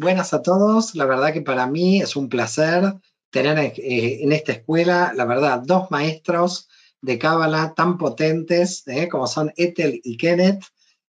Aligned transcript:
Buenas 0.00 0.32
a 0.32 0.42
todos. 0.42 0.94
La 0.94 1.06
verdad 1.06 1.32
que 1.32 1.42
para 1.42 1.66
mí 1.66 2.00
es 2.00 2.14
un 2.14 2.28
placer 2.28 2.94
tener 3.30 3.58
eh, 3.58 4.22
en 4.22 4.30
esta 4.30 4.52
escuela, 4.52 5.12
la 5.12 5.24
verdad, 5.24 5.60
dos 5.60 5.90
maestros 5.90 6.68
de 7.02 7.18
Cábala 7.18 7.74
tan 7.74 7.98
potentes 7.98 8.86
eh, 8.86 9.08
como 9.08 9.26
son 9.26 9.52
Ethel 9.56 10.00
y 10.04 10.16
Kenneth, 10.16 10.62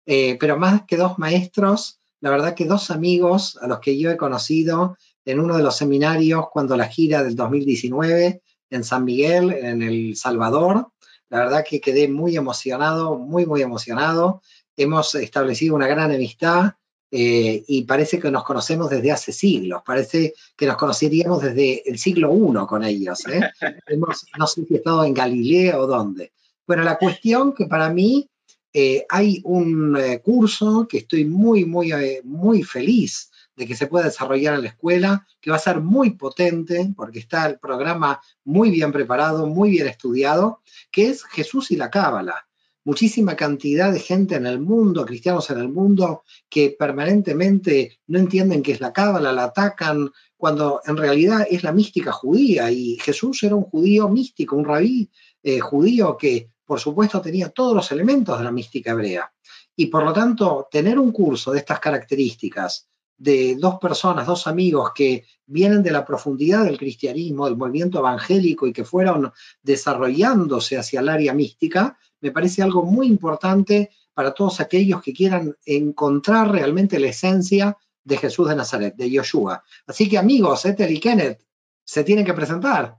eh, 0.06 0.38
pero 0.40 0.58
más 0.58 0.84
que 0.88 0.96
dos 0.96 1.20
maestros, 1.20 2.00
la 2.22 2.30
verdad 2.30 2.56
que 2.56 2.64
dos 2.64 2.90
amigos 2.90 3.60
a 3.62 3.68
los 3.68 3.82
que 3.82 4.00
yo 4.00 4.10
he 4.10 4.16
conocido 4.16 4.96
en 5.26 5.42
uno 5.42 5.58
de 5.58 5.64
los 5.64 5.76
seminarios 5.76 6.46
cuando 6.50 6.78
la 6.78 6.88
gira 6.88 7.24
del 7.24 7.36
2019 7.36 8.42
en 8.70 8.84
San 8.86 9.04
Miguel, 9.04 9.52
en 9.52 9.82
El 9.82 10.16
Salvador. 10.16 10.94
La 11.28 11.40
verdad 11.40 11.66
que 11.70 11.82
quedé 11.82 12.08
muy 12.08 12.38
emocionado, 12.38 13.18
muy, 13.18 13.46
muy 13.46 13.62
emocionado. 13.62 14.42
Hemos 14.78 15.14
establecido 15.16 15.76
una 15.76 15.88
gran 15.88 16.10
amistad 16.10 16.76
eh, 17.10 17.64
y 17.68 17.84
parece 17.84 18.20
que 18.20 18.30
nos 18.30 18.44
conocemos 18.44 18.90
desde 18.90 19.12
hace 19.12 19.32
siglos, 19.32 19.82
parece 19.86 20.34
que 20.56 20.66
nos 20.66 20.76
conoceríamos 20.76 21.42
desde 21.42 21.90
el 21.90 21.98
siglo 21.98 22.34
I 22.36 22.68
con 22.68 22.84
ellos. 22.84 23.26
¿eh? 23.28 23.42
Hemos, 23.88 24.26
no 24.38 24.48
sé 24.48 24.66
si 24.66 24.74
he 24.74 24.78
estado 24.78 25.06
en 25.06 25.14
Galilea 25.14 25.80
o 25.80 25.88
dónde. 25.88 26.34
Bueno, 26.66 26.84
la 26.84 26.98
cuestión 26.98 27.54
que 27.54 27.66
para 27.66 27.90
mí 27.90 28.30
eh, 28.74 29.06
hay 29.10 29.42
un 29.46 29.98
curso 30.22 30.86
que 30.88 31.00
estoy 31.00 31.24
muy, 31.24 31.64
muy, 31.64 31.94
muy 32.26 32.64
feliz 32.64 33.32
de 33.56 33.66
que 33.66 33.76
se 33.76 33.88
pueda 33.88 34.06
desarrollar 34.06 34.56
en 34.56 34.62
la 34.62 34.70
escuela, 34.70 35.26
que 35.42 35.50
va 35.50 35.56
a 35.56 35.60
ser 35.60 35.82
muy 35.82 36.12
potente, 36.12 36.94
porque 36.96 37.20
está 37.20 37.48
el 37.48 37.58
programa 37.58 38.22
muy 38.44 38.70
bien 38.70 38.92
preparado, 38.92 39.48
muy 39.48 39.72
bien 39.72 39.88
estudiado, 39.88 40.62
que 40.92 41.10
es 41.10 41.24
Jesús 41.24 41.72
y 41.72 41.78
la 41.78 41.90
Cábala 41.90 42.47
muchísima 42.88 43.36
cantidad 43.36 43.92
de 43.92 44.00
gente 44.00 44.36
en 44.36 44.46
el 44.46 44.62
mundo, 44.62 45.06
cristianos 45.06 45.50
en 45.50 45.58
el 45.58 45.68
mundo, 45.68 46.24
que 46.50 46.74
permanentemente 46.80 48.00
no 48.08 48.18
entienden 48.18 48.64
qué 48.64 48.72
es 48.72 48.80
la 48.80 48.94
cábala, 48.94 49.34
la 49.34 49.44
atacan, 49.44 50.10
cuando 50.38 50.80
en 50.86 50.96
realidad 50.96 51.46
es 51.52 51.64
la 51.64 51.74
mística 51.74 52.14
judía. 52.14 52.72
Y 52.72 52.96
Jesús 52.96 53.44
era 53.44 53.56
un 53.56 53.64
judío 53.64 54.08
místico, 54.08 54.56
un 54.56 54.64
rabí 54.64 55.12
eh, 55.44 55.60
judío 55.60 56.16
que, 56.16 56.50
por 56.64 56.80
supuesto, 56.80 57.20
tenía 57.20 57.50
todos 57.50 57.76
los 57.76 57.92
elementos 57.92 58.38
de 58.38 58.46
la 58.46 58.54
mística 58.54 58.92
hebrea. 58.92 59.34
Y 59.76 59.88
por 59.88 60.06
lo 60.06 60.14
tanto, 60.14 60.70
tener 60.72 60.98
un 60.98 61.12
curso 61.12 61.52
de 61.52 61.60
estas 61.60 61.82
características, 61.82 62.88
de 63.18 63.56
dos 63.56 63.80
personas, 63.80 64.28
dos 64.28 64.48
amigos 64.48 64.92
que 64.94 65.26
vienen 65.46 65.82
de 65.82 65.92
la 65.92 66.06
profundidad 66.06 66.66
del 66.66 66.78
cristianismo, 66.78 67.46
del 67.46 67.58
movimiento 67.58 68.00
evangélico 68.00 68.68
y 68.68 68.74
que 68.74 68.84
fueron 68.84 69.32
desarrollándose 69.62 70.78
hacia 70.78 71.00
el 71.00 71.10
área 71.10 71.34
mística, 71.34 71.98
me 72.22 72.32
parece 72.32 72.62
algo 72.62 72.84
muy 72.84 73.08
importante 73.08 73.92
para 74.14 74.34
todos 74.34 74.60
aquellos 74.60 75.02
que 75.02 75.14
quieran 75.14 75.56
encontrar 75.66 76.52
realmente 76.52 77.00
la 77.00 77.08
esencia 77.08 77.78
de 78.04 78.18
Jesús 78.18 78.50
de 78.50 78.56
Nazaret, 78.56 78.96
de 78.96 79.10
Yoshua. 79.10 79.64
Así 79.86 80.08
que 80.10 80.18
amigos, 80.18 80.66
Ethel 80.66 80.92
y 80.92 81.00
Kenneth, 81.00 81.42
se 81.84 82.04
tienen 82.04 82.26
que 82.26 82.34
presentar. 82.34 82.98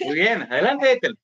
Muy 0.00 0.14
bien, 0.14 0.42
adelante, 0.50 0.92
Ethel. 0.92 1.18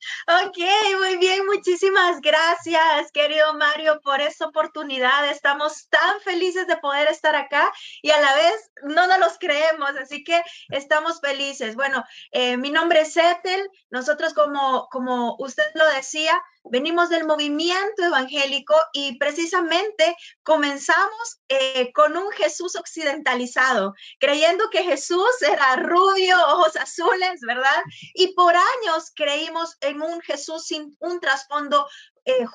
Ok, 0.46 0.58
muy 0.98 1.16
bien, 1.18 1.46
muchísimas 1.46 2.20
gracias, 2.20 3.10
querido 3.12 3.54
Mario, 3.54 4.00
por 4.02 4.20
esta 4.20 4.46
oportunidad. 4.46 5.28
Estamos 5.28 5.88
tan 5.88 6.20
felices 6.20 6.66
de 6.66 6.76
poder 6.78 7.08
estar 7.08 7.34
acá 7.36 7.72
y 8.02 8.10
a 8.10 8.20
la 8.20 8.34
vez 8.34 8.70
no 8.82 9.06
nos 9.06 9.18
los 9.18 9.38
creemos, 9.38 9.90
así 10.00 10.24
que 10.24 10.42
estamos 10.70 11.20
felices. 11.20 11.74
Bueno, 11.74 12.04
eh, 12.32 12.56
mi 12.56 12.70
nombre 12.70 13.00
es 13.00 13.16
Ethel. 13.16 13.68
Nosotros, 13.90 14.34
como, 14.34 14.88
como 14.90 15.36
usted 15.38 15.64
lo 15.74 15.88
decía, 15.90 16.40
venimos 16.64 17.08
del 17.08 17.26
movimiento 17.26 18.02
evangélico 18.02 18.74
y 18.92 19.16
precisamente 19.18 20.16
comenzamos 20.42 21.40
eh, 21.48 21.92
con 21.92 22.16
un 22.16 22.30
Jesús 22.32 22.76
occidentalizado, 22.76 23.94
creyendo 24.18 24.70
que 24.70 24.84
Jesús 24.84 25.30
era 25.42 25.76
rubio, 25.76 26.36
ojos 26.48 26.76
azules, 26.76 27.40
¿verdad? 27.46 27.82
Y 28.14 28.34
por 28.34 28.54
años 28.54 29.12
creímos 29.14 29.76
en 29.80 30.02
un 30.02 30.20
Jesús 30.20 30.66
sin 30.66 30.96
un 31.00 31.20
trasfondo 31.20 31.88
eh, 32.24 32.46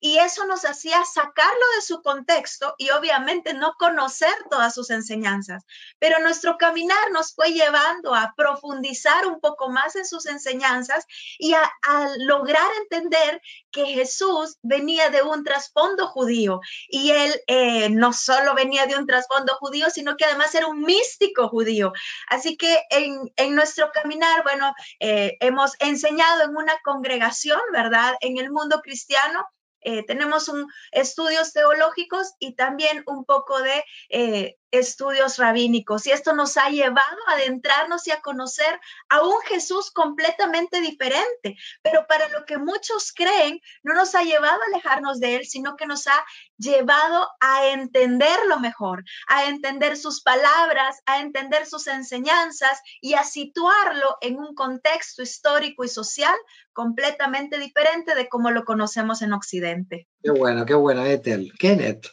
y 0.00 0.18
eso 0.18 0.46
nos 0.46 0.64
hacía 0.64 1.04
sacarlo 1.04 1.64
de 1.76 1.82
su 1.82 2.02
contexto 2.02 2.74
y 2.78 2.90
obviamente 2.90 3.54
no 3.54 3.74
conocer 3.78 4.32
todas 4.50 4.74
sus 4.74 4.90
enseñanzas. 4.90 5.64
Pero 5.98 6.18
nuestro 6.20 6.56
caminar 6.58 7.10
nos 7.12 7.34
fue 7.34 7.52
llevando 7.52 8.14
a 8.14 8.34
profundizar 8.36 9.26
un 9.26 9.40
poco 9.40 9.70
más 9.70 9.96
en 9.96 10.06
sus 10.06 10.26
enseñanzas 10.26 11.06
y 11.38 11.54
a, 11.54 11.70
lograr 12.18 12.66
entender 12.82 13.40
que 13.70 13.86
Jesús 13.86 14.58
venía 14.62 15.10
de 15.10 15.22
un 15.22 15.44
trasfondo 15.44 16.08
judío 16.08 16.60
y 16.88 17.10
él 17.10 17.34
eh, 17.46 17.90
no 17.90 18.12
solo 18.12 18.54
venía 18.54 18.86
de 18.86 18.96
un 18.96 19.06
trasfondo 19.06 19.54
judío, 19.56 19.90
sino 19.90 20.16
que 20.16 20.24
además 20.24 20.54
era 20.54 20.66
un 20.66 20.82
místico 20.82 21.48
judío. 21.48 21.92
Así 22.28 22.56
que 22.56 22.80
en, 22.90 23.54
nuestro 23.54 23.90
caminar, 23.92 24.42
bueno, 24.42 24.74
eh, 25.00 25.36
hemos 25.40 25.72
enseñado 25.80 26.44
en 26.44 26.56
una 26.56 26.74
congregación, 26.84 27.60
¿verdad? 27.72 28.14
En 28.20 28.38
el 28.38 28.50
mundo 28.50 28.75
cristiano. 28.80 29.46
Eh, 29.80 30.04
tenemos 30.04 30.48
un, 30.48 30.66
estudios 30.90 31.52
teológicos 31.52 32.34
y 32.38 32.56
también 32.56 33.04
un 33.06 33.24
poco 33.24 33.60
de 33.60 33.84
eh, 34.08 34.56
estudios 34.70 35.38
rabínicos 35.38 36.06
y 36.06 36.10
esto 36.10 36.34
nos 36.34 36.56
ha 36.56 36.68
llevado 36.68 37.18
a 37.28 37.32
adentrarnos 37.34 38.06
y 38.06 38.10
a 38.10 38.20
conocer 38.20 38.80
a 39.08 39.22
un 39.22 39.40
Jesús 39.46 39.90
completamente 39.90 40.80
diferente, 40.80 41.56
pero 41.82 42.06
para 42.06 42.28
lo 42.28 42.44
que 42.44 42.58
muchos 42.58 43.12
creen, 43.12 43.60
no 43.82 43.94
nos 43.94 44.14
ha 44.14 44.22
llevado 44.22 44.60
a 44.60 44.66
alejarnos 44.72 45.20
de 45.20 45.36
él, 45.36 45.46
sino 45.46 45.76
que 45.76 45.86
nos 45.86 46.06
ha 46.06 46.24
llevado 46.58 47.28
a 47.40 47.68
entenderlo 47.68 48.58
mejor, 48.60 49.04
a 49.28 49.44
entender 49.46 49.96
sus 49.96 50.22
palabras, 50.22 51.00
a 51.06 51.20
entender 51.20 51.66
sus 51.66 51.86
enseñanzas 51.86 52.80
y 53.00 53.14
a 53.14 53.24
situarlo 53.24 54.16
en 54.20 54.38
un 54.38 54.54
contexto 54.54 55.22
histórico 55.22 55.84
y 55.84 55.88
social 55.88 56.34
completamente 56.72 57.58
diferente 57.58 58.14
de 58.14 58.28
como 58.28 58.50
lo 58.50 58.64
conocemos 58.64 59.22
en 59.22 59.32
Occidente. 59.32 60.08
Qué 60.22 60.30
bueno, 60.30 60.66
qué 60.66 60.74
bueno, 60.74 61.04
Ethel. 61.04 61.52
Kenneth. 61.58 62.08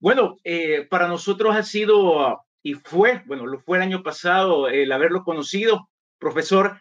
Bueno, 0.00 0.38
eh, 0.44 0.86
para 0.88 1.08
nosotros 1.08 1.54
ha 1.54 1.62
sido 1.62 2.40
y 2.62 2.72
fue, 2.72 3.22
bueno, 3.26 3.46
lo 3.46 3.60
fue 3.60 3.76
el 3.76 3.82
año 3.82 4.02
pasado 4.02 4.68
el 4.68 4.90
haberlo 4.92 5.24
conocido, 5.24 5.90
profesor 6.18 6.80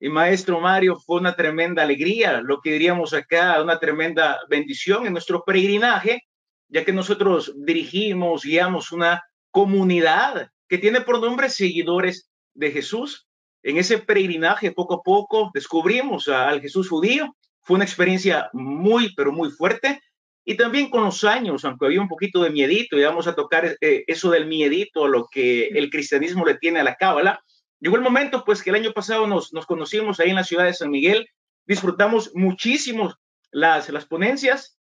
y 0.00 0.08
maestro 0.08 0.60
Mario, 0.60 0.96
fue 0.96 1.20
una 1.20 1.36
tremenda 1.36 1.84
alegría, 1.84 2.40
lo 2.40 2.60
que 2.60 2.72
diríamos 2.72 3.14
acá, 3.14 3.62
una 3.62 3.78
tremenda 3.78 4.40
bendición 4.48 5.06
en 5.06 5.12
nuestro 5.12 5.44
peregrinaje, 5.44 6.22
ya 6.68 6.84
que 6.84 6.92
nosotros 6.92 7.54
dirigimos, 7.56 8.42
guiamos 8.42 8.90
una 8.90 9.22
comunidad 9.52 10.50
que 10.68 10.78
tiene 10.78 11.00
por 11.00 11.20
nombre 11.20 11.50
seguidores 11.50 12.28
de 12.54 12.72
Jesús. 12.72 13.28
En 13.62 13.76
ese 13.76 13.98
peregrinaje, 13.98 14.72
poco 14.72 14.94
a 14.94 15.02
poco, 15.02 15.50
descubrimos 15.54 16.26
al 16.26 16.60
Jesús 16.60 16.88
judío. 16.88 17.36
Fue 17.60 17.76
una 17.76 17.84
experiencia 17.84 18.50
muy, 18.52 19.14
pero 19.14 19.32
muy 19.32 19.50
fuerte 19.50 20.00
y 20.50 20.56
también 20.56 20.88
con 20.88 21.04
los 21.04 21.24
años, 21.24 21.62
aunque 21.66 21.84
había 21.84 22.00
un 22.00 22.08
poquito 22.08 22.42
de 22.42 22.48
miedito, 22.48 22.96
y 22.96 23.02
vamos 23.02 23.26
a 23.26 23.34
tocar 23.34 23.76
eh, 23.82 24.04
eso 24.06 24.30
del 24.30 24.46
miedito, 24.46 25.06
lo 25.06 25.28
que 25.30 25.66
el 25.66 25.90
cristianismo 25.90 26.46
le 26.46 26.56
tiene 26.56 26.80
a 26.80 26.84
la 26.84 26.94
cábala, 26.94 27.44
llegó 27.80 27.96
el 27.96 28.02
momento 28.02 28.44
pues 28.46 28.62
que 28.62 28.70
el 28.70 28.76
año 28.76 28.94
pasado 28.94 29.26
nos, 29.26 29.52
nos 29.52 29.66
conocimos 29.66 30.18
ahí 30.18 30.30
en 30.30 30.36
la 30.36 30.44
ciudad 30.44 30.64
de 30.64 30.72
San 30.72 30.90
Miguel, 30.90 31.28
disfrutamos 31.66 32.30
muchísimo 32.34 33.14
las, 33.50 33.90
las 33.90 34.06
ponencias 34.06 34.78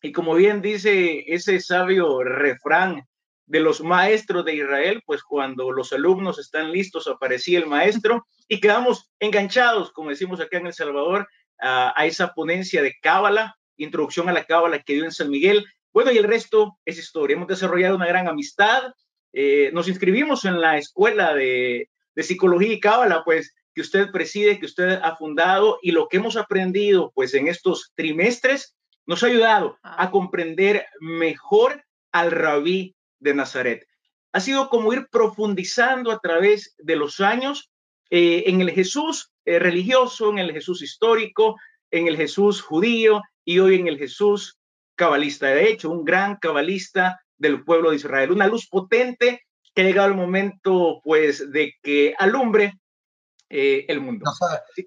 y 0.00 0.10
como 0.10 0.34
bien 0.34 0.62
dice 0.62 1.22
ese 1.26 1.60
sabio 1.60 2.24
refrán 2.24 3.06
de 3.44 3.60
los 3.60 3.82
maestros 3.82 4.46
de 4.46 4.54
Israel, 4.54 5.02
pues 5.04 5.22
cuando 5.22 5.70
los 5.70 5.92
alumnos 5.92 6.38
están 6.38 6.72
listos 6.72 7.06
aparecía 7.08 7.58
el 7.58 7.66
maestro 7.66 8.26
y 8.48 8.58
quedamos 8.58 9.12
enganchados, 9.18 9.92
como 9.92 10.08
decimos 10.08 10.40
acá 10.40 10.56
en 10.56 10.68
El 10.68 10.72
Salvador, 10.72 11.28
a, 11.60 11.92
a 11.94 12.06
esa 12.06 12.32
ponencia 12.32 12.80
de 12.80 12.94
cábala 13.02 13.54
introducción 13.84 14.28
a 14.28 14.32
la 14.32 14.44
cábala 14.44 14.80
que 14.80 14.94
dio 14.94 15.04
en 15.04 15.12
San 15.12 15.30
Miguel. 15.30 15.64
Bueno, 15.92 16.12
y 16.12 16.18
el 16.18 16.24
resto 16.24 16.78
es 16.84 16.98
historia. 16.98 17.36
Hemos 17.36 17.48
desarrollado 17.48 17.96
una 17.96 18.06
gran 18.06 18.28
amistad. 18.28 18.92
Eh, 19.32 19.70
nos 19.72 19.88
inscribimos 19.88 20.44
en 20.44 20.60
la 20.60 20.78
escuela 20.78 21.34
de, 21.34 21.90
de 22.14 22.22
psicología 22.22 22.72
y 22.72 22.80
cábala, 22.80 23.22
pues 23.24 23.54
que 23.74 23.80
usted 23.80 24.10
preside, 24.10 24.58
que 24.58 24.66
usted 24.66 25.00
ha 25.02 25.16
fundado 25.16 25.78
y 25.82 25.92
lo 25.92 26.08
que 26.08 26.16
hemos 26.16 26.36
aprendido 26.36 27.12
pues 27.14 27.34
en 27.34 27.48
estos 27.48 27.92
trimestres 27.94 28.74
nos 29.06 29.22
ha 29.22 29.26
ayudado 29.26 29.78
a 29.82 30.10
comprender 30.10 30.86
mejor 31.00 31.84
al 32.12 32.30
rabí 32.30 32.94
de 33.18 33.34
Nazaret. 33.34 33.86
Ha 34.32 34.40
sido 34.40 34.68
como 34.68 34.92
ir 34.92 35.08
profundizando 35.10 36.10
a 36.12 36.20
través 36.20 36.74
de 36.78 36.96
los 36.96 37.20
años 37.20 37.70
eh, 38.10 38.44
en 38.46 38.60
el 38.60 38.70
Jesús 38.70 39.32
eh, 39.44 39.58
religioso, 39.58 40.30
en 40.30 40.38
el 40.38 40.52
Jesús 40.52 40.82
histórico, 40.82 41.56
en 41.90 42.06
el 42.06 42.16
Jesús 42.16 42.60
judío, 42.60 43.22
y 43.50 43.58
hoy 43.58 43.80
en 43.80 43.88
el 43.88 43.98
Jesús 43.98 44.60
cabalista. 44.94 45.48
De 45.48 45.68
hecho, 45.68 45.90
un 45.90 46.04
gran 46.04 46.36
cabalista 46.36 47.20
del 47.36 47.64
pueblo 47.64 47.90
de 47.90 47.96
Israel, 47.96 48.30
una 48.30 48.46
luz 48.46 48.68
potente 48.68 49.42
que 49.74 49.82
ha 49.82 49.84
llegado 49.84 50.06
el 50.06 50.14
momento, 50.14 51.00
pues, 51.02 51.50
de 51.50 51.74
que 51.82 52.14
alumbre 52.16 52.78
eh, 53.48 53.86
el 53.88 54.02
mundo. 54.02 54.30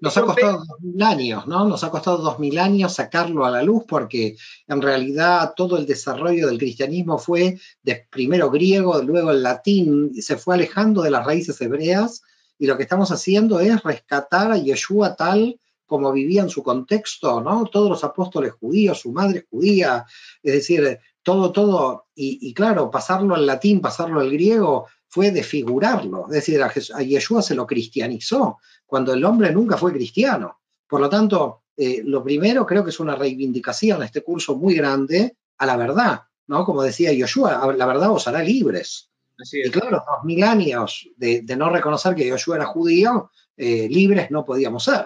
Nos 0.00 0.16
ha, 0.16 0.22
costado 0.22 0.64
dos 0.66 0.80
mil 0.80 1.02
años, 1.02 1.46
¿no? 1.46 1.66
Nos 1.66 1.84
ha 1.84 1.90
costado 1.90 2.16
dos 2.16 2.38
mil 2.38 2.58
años 2.58 2.94
sacarlo 2.94 3.44
a 3.44 3.50
la 3.50 3.62
luz 3.62 3.84
porque 3.86 4.34
en 4.66 4.80
realidad 4.80 5.52
todo 5.54 5.76
el 5.76 5.84
desarrollo 5.84 6.46
del 6.46 6.56
cristianismo 6.56 7.18
fue 7.18 7.60
de 7.82 8.06
primero 8.08 8.50
griego, 8.50 9.02
luego 9.02 9.30
el 9.30 9.42
latín, 9.42 10.10
y 10.14 10.22
se 10.22 10.38
fue 10.38 10.54
alejando 10.54 11.02
de 11.02 11.10
las 11.10 11.26
raíces 11.26 11.60
hebreas 11.60 12.22
y 12.58 12.66
lo 12.66 12.78
que 12.78 12.84
estamos 12.84 13.10
haciendo 13.10 13.60
es 13.60 13.82
rescatar 13.82 14.52
a 14.52 14.56
Yeshua 14.56 15.16
tal 15.16 15.60
como 15.94 16.10
vivía 16.10 16.42
en 16.42 16.50
su 16.50 16.60
contexto, 16.64 17.40
¿no? 17.40 17.66
Todos 17.66 17.88
los 17.88 18.02
apóstoles 18.02 18.54
judíos, 18.54 18.98
su 18.98 19.12
madre 19.12 19.46
judía, 19.48 20.04
es 20.42 20.54
decir, 20.54 20.98
todo, 21.22 21.52
todo, 21.52 22.06
y, 22.16 22.52
claro, 22.52 22.90
pasarlo 22.90 23.36
al 23.36 23.46
latín, 23.46 23.80
pasarlo 23.80 24.18
al 24.18 24.32
griego, 24.32 24.88
fue 25.06 25.30
desfigurarlo, 25.30 26.26
es 26.26 26.32
decir, 26.32 26.60
a, 26.60 26.72
Yeshua 27.00 27.42
se 27.42 27.54
lo 27.54 27.64
cristianizó, 27.64 28.58
cuando 28.84 29.14
el 29.14 29.24
hombre 29.24 29.52
nunca 29.52 29.76
fue 29.76 29.92
cristiano. 29.92 30.58
Por 30.88 31.00
lo 31.00 31.08
tanto, 31.08 31.62
eh, 31.76 32.02
lo 32.04 32.24
primero 32.24 32.66
creo 32.66 32.82
que 32.82 32.90
es 32.90 32.98
una 32.98 33.14
reivindicación, 33.14 34.02
este 34.02 34.24
curso 34.24 34.56
muy 34.56 34.74
grande, 34.74 35.36
a 35.58 35.66
la 35.66 35.76
verdad, 35.76 36.22
¿no? 36.48 36.64
Como 36.64 36.82
decía 36.82 37.12
Yeshua, 37.12 37.72
la 37.72 37.86
verdad 37.86 38.10
os 38.10 38.26
hará 38.26 38.42
libres. 38.42 39.10
Y 39.52 39.70
claro, 39.70 40.02
dos 40.04 40.24
mil 40.24 40.42
años 40.42 41.08
de, 41.16 41.44
no 41.56 41.70
reconocer 41.70 42.16
que 42.16 42.24
Yeshua 42.24 42.56
era 42.56 42.66
judío, 42.66 43.30
eh, 43.56 43.88
libres 43.88 44.32
no 44.32 44.44
podíamos 44.44 44.82
ser. 44.82 45.04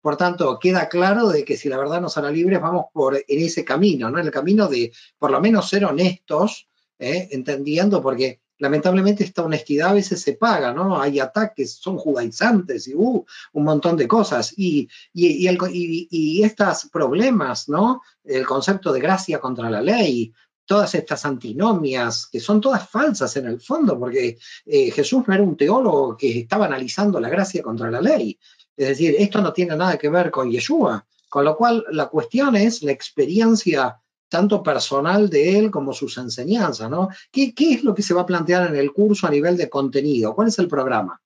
Por 0.00 0.16
tanto, 0.16 0.58
queda 0.58 0.88
claro 0.88 1.28
de 1.28 1.44
que 1.44 1.56
si 1.56 1.68
la 1.68 1.76
verdad 1.76 2.00
nos 2.00 2.16
hará 2.16 2.30
libres, 2.30 2.60
vamos 2.60 2.86
por 2.92 3.16
en 3.16 3.24
ese 3.42 3.64
camino, 3.64 4.10
¿no? 4.10 4.18
En 4.18 4.26
el 4.26 4.32
camino 4.32 4.66
de 4.68 4.92
por 5.18 5.30
lo 5.30 5.40
menos 5.40 5.68
ser 5.68 5.84
honestos, 5.84 6.68
¿eh? 6.98 7.28
entendiendo, 7.32 8.00
porque 8.00 8.40
lamentablemente 8.60 9.24
esta 9.24 9.42
honestidad 9.42 9.90
a 9.90 9.94
veces 9.94 10.20
se 10.20 10.34
paga, 10.34 10.72
¿no? 10.72 11.00
Hay 11.00 11.18
ataques, 11.18 11.74
son 11.74 11.96
judaizantes 11.96 12.86
y 12.88 12.94
uh, 12.94 13.24
un 13.52 13.64
montón 13.64 13.96
de 13.96 14.06
cosas. 14.06 14.54
Y, 14.56 14.88
y, 15.12 15.48
y, 15.48 16.42
estos 16.44 16.88
problemas, 16.92 17.68
¿no? 17.68 18.02
El 18.22 18.46
concepto 18.46 18.92
de 18.92 19.00
gracia 19.00 19.40
contra 19.40 19.70
la 19.70 19.82
ley, 19.82 20.32
todas 20.66 20.94
estas 20.94 21.24
antinomias, 21.24 22.28
que 22.30 22.38
son 22.38 22.60
todas 22.60 22.88
falsas 22.88 23.36
en 23.36 23.46
el 23.46 23.60
fondo, 23.60 23.98
porque 23.98 24.38
eh, 24.66 24.90
Jesús 24.92 25.24
no 25.26 25.34
era 25.34 25.42
un 25.42 25.56
teólogo 25.56 26.16
que 26.16 26.40
estaba 26.40 26.66
analizando 26.66 27.18
la 27.18 27.28
gracia 27.28 27.62
contra 27.62 27.90
la 27.90 28.00
ley. 28.00 28.38
Es 28.80 28.88
decir, 28.88 29.14
esto 29.18 29.42
no 29.42 29.52
tiene 29.52 29.76
nada 29.76 29.98
que 29.98 30.08
ver 30.08 30.30
con 30.30 30.50
Yeshua, 30.50 31.06
con 31.28 31.44
lo 31.44 31.54
cual 31.54 31.84
la 31.90 32.06
cuestión 32.06 32.56
es 32.56 32.82
la 32.82 32.92
experiencia 32.92 34.00
tanto 34.30 34.62
personal 34.62 35.28
de 35.28 35.58
él 35.58 35.70
como 35.70 35.92
sus 35.92 36.16
enseñanzas, 36.16 36.88
¿no? 36.88 37.10
¿Qué, 37.30 37.52
es 37.58 37.84
lo 37.84 37.94
que 37.94 38.00
se 38.00 38.14
va 38.14 38.22
a 38.22 38.26
plantear 38.26 38.68
en 38.68 38.76
el 38.76 38.92
curso 38.92 39.26
a 39.26 39.30
nivel 39.30 39.58
de 39.58 39.68
contenido? 39.68 40.34
¿Cuál 40.34 40.48
es 40.48 40.58
el 40.58 40.66
programa? 40.66 41.20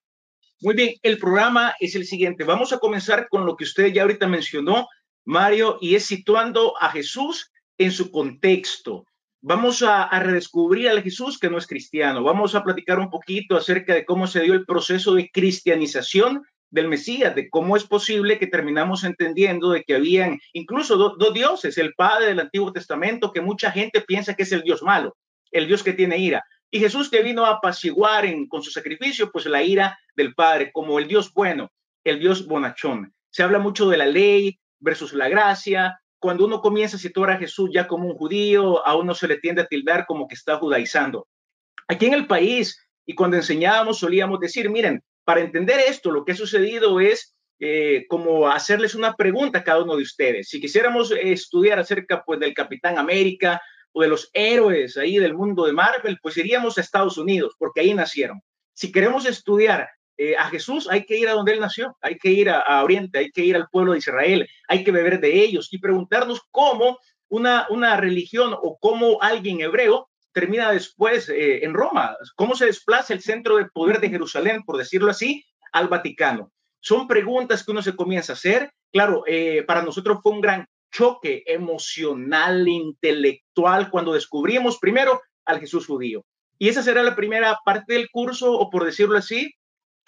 Muy 0.62 0.74
bien, 0.74 0.94
el 1.00 1.16
programa 1.16 1.74
es 1.78 1.94
el 1.94 2.06
siguiente. 2.06 2.42
Vamos 2.42 2.72
a 2.72 2.78
comenzar 2.78 3.28
con 3.28 3.46
lo 3.46 3.54
que 3.56 3.62
usted 3.62 3.92
ya 3.92 4.02
ahorita 4.02 4.26
mencionó, 4.26 4.88
Mario, 5.24 5.78
y 5.80 5.94
es 5.94 6.06
situando 6.06 6.74
a 6.80 6.90
Jesús 6.90 7.52
en 7.78 7.92
su 7.92 8.10
contexto. 8.10 9.06
Vamos 9.42 9.80
a, 9.84 10.02
a, 10.02 10.18
redescubrir 10.18 10.88
al 10.88 11.04
Jesús 11.04 11.38
que 11.38 11.50
no 11.50 11.58
es 11.58 11.68
cristiano. 11.68 12.24
Vamos 12.24 12.56
a 12.56 12.64
platicar 12.64 12.98
un 12.98 13.10
poquito 13.10 13.56
acerca 13.56 13.94
de 13.94 14.04
cómo 14.04 14.26
se 14.26 14.40
dio 14.40 14.54
el 14.54 14.66
proceso 14.66 15.14
de 15.14 15.30
cristianización 15.30 16.42
del 16.74 16.88
Mesías, 16.88 17.36
de 17.36 17.48
cómo 17.48 17.76
es 17.76 17.84
posible 17.84 18.38
que 18.38 18.48
terminamos 18.48 19.04
entendiendo 19.04 19.70
de 19.70 19.84
que 19.84 19.94
habían 19.94 20.40
incluso 20.52 20.96
dos 20.96 21.32
dioses, 21.32 21.78
el 21.78 21.94
Padre 21.94 22.26
del 22.26 22.40
Antiguo 22.40 22.72
Testamento, 22.72 23.32
que 23.32 23.40
mucha 23.40 23.70
gente 23.70 24.00
piensa 24.00 24.34
que 24.34 24.42
es 24.42 24.50
el 24.50 24.62
Dios 24.62 24.82
malo, 24.82 25.16
el 25.52 25.68
Dios 25.68 25.84
que 25.84 25.92
tiene 25.92 26.18
ira. 26.18 26.42
Y 26.72 26.80
Jesús 26.80 27.08
que 27.08 27.22
vino 27.22 27.44
a 27.44 27.50
apaciguar 27.50 28.26
en, 28.26 28.48
con 28.48 28.64
su 28.64 28.72
sacrificio, 28.72 29.30
pues 29.30 29.46
la 29.46 29.62
ira 29.62 29.96
del 30.16 30.34
Padre, 30.34 30.72
como 30.72 30.98
el 30.98 31.06
Dios 31.06 31.32
bueno, 31.32 31.70
el 32.02 32.18
Dios 32.18 32.44
bonachón. 32.44 33.14
Se 33.30 33.44
habla 33.44 33.60
mucho 33.60 33.88
de 33.88 33.96
la 33.96 34.06
ley 34.06 34.58
versus 34.80 35.12
la 35.12 35.28
gracia. 35.28 35.96
Cuando 36.18 36.44
uno 36.44 36.60
comienza 36.60 36.96
a 36.96 37.00
situar 37.00 37.30
a 37.30 37.38
Jesús 37.38 37.70
ya 37.72 37.86
como 37.86 38.08
un 38.08 38.16
judío, 38.16 38.84
a 38.84 38.96
uno 38.96 39.14
se 39.14 39.28
le 39.28 39.38
tiende 39.38 39.62
a 39.62 39.66
tildar 39.66 40.06
como 40.06 40.26
que 40.26 40.34
está 40.34 40.56
judaizando. 40.56 41.28
Aquí 41.86 42.06
en 42.06 42.14
el 42.14 42.26
país, 42.26 42.84
y 43.06 43.14
cuando 43.14 43.36
enseñábamos, 43.36 44.00
solíamos 44.00 44.40
decir, 44.40 44.68
miren, 44.70 45.04
para 45.24 45.40
entender 45.40 45.80
esto, 45.80 46.10
lo 46.10 46.24
que 46.24 46.32
ha 46.32 46.36
sucedido 46.36 47.00
es 47.00 47.34
eh, 47.60 48.06
como 48.08 48.48
hacerles 48.48 48.94
una 48.94 49.14
pregunta 49.14 49.60
a 49.60 49.64
cada 49.64 49.82
uno 49.82 49.96
de 49.96 50.02
ustedes. 50.02 50.48
Si 50.48 50.60
quisiéramos 50.60 51.12
estudiar 51.12 51.78
acerca 51.78 52.22
pues, 52.24 52.40
del 52.40 52.52
Capitán 52.52 52.98
América 52.98 53.60
o 53.92 54.02
de 54.02 54.08
los 54.08 54.28
héroes 54.32 54.96
ahí 54.96 55.18
del 55.18 55.34
mundo 55.34 55.64
de 55.64 55.72
Marvel, 55.72 56.18
pues 56.20 56.36
iríamos 56.36 56.76
a 56.76 56.80
Estados 56.80 57.16
Unidos, 57.16 57.54
porque 57.58 57.80
ahí 57.80 57.94
nacieron. 57.94 58.42
Si 58.74 58.90
queremos 58.90 59.24
estudiar 59.24 59.88
eh, 60.16 60.36
a 60.36 60.44
Jesús, 60.50 60.88
hay 60.90 61.04
que 61.06 61.16
ir 61.16 61.28
a 61.28 61.32
donde 61.32 61.52
él 61.52 61.60
nació, 61.60 61.96
hay 62.00 62.18
que 62.18 62.30
ir 62.30 62.50
a, 62.50 62.82
Oriente, 62.82 63.18
hay 63.18 63.30
que 63.30 63.44
ir 63.44 63.56
al 63.56 63.68
pueblo 63.68 63.92
de 63.92 63.98
Israel, 63.98 64.48
hay 64.68 64.84
que 64.84 64.92
beber 64.92 65.20
de 65.20 65.32
ellos 65.42 65.68
y 65.72 65.78
preguntarnos 65.78 66.40
cómo 66.50 66.98
una, 67.28 67.66
una 67.70 67.96
religión 67.96 68.52
o 68.52 68.78
cómo 68.78 69.22
alguien 69.22 69.60
hebreo 69.60 70.08
termina 70.34 70.70
después 70.72 71.28
eh, 71.30 71.64
en 71.64 71.72
Roma? 71.72 72.16
¿Cómo 72.36 72.54
se 72.54 72.66
desplaza 72.66 73.14
el 73.14 73.22
centro 73.22 73.56
de 73.56 73.66
poder 73.66 74.00
de 74.00 74.10
Jerusalén, 74.10 74.62
por 74.64 74.76
decirlo 74.76 75.10
así, 75.10 75.44
al 75.72 75.88
Vaticano? 75.88 76.52
Son 76.80 77.08
preguntas 77.08 77.64
que 77.64 77.70
uno 77.70 77.80
se 77.80 77.96
comienza 77.96 78.32
a 78.32 78.36
hacer. 78.36 78.70
Claro, 78.92 79.22
eh, 79.26 79.64
para 79.66 79.82
nosotros 79.82 80.18
fue 80.22 80.32
un 80.32 80.42
gran 80.42 80.66
choque 80.92 81.42
emocional, 81.46 82.68
intelectual, 82.68 83.90
cuando 83.90 84.12
descubrimos 84.12 84.78
primero 84.78 85.22
al 85.46 85.60
Jesús 85.60 85.86
judío. 85.86 86.24
Y 86.58 86.68
esa 86.68 86.82
será 86.82 87.02
la 87.02 87.16
primera 87.16 87.58
parte 87.64 87.94
del 87.94 88.10
curso, 88.10 88.52
o 88.52 88.70
por 88.70 88.84
decirlo 88.84 89.16
así, 89.16 89.52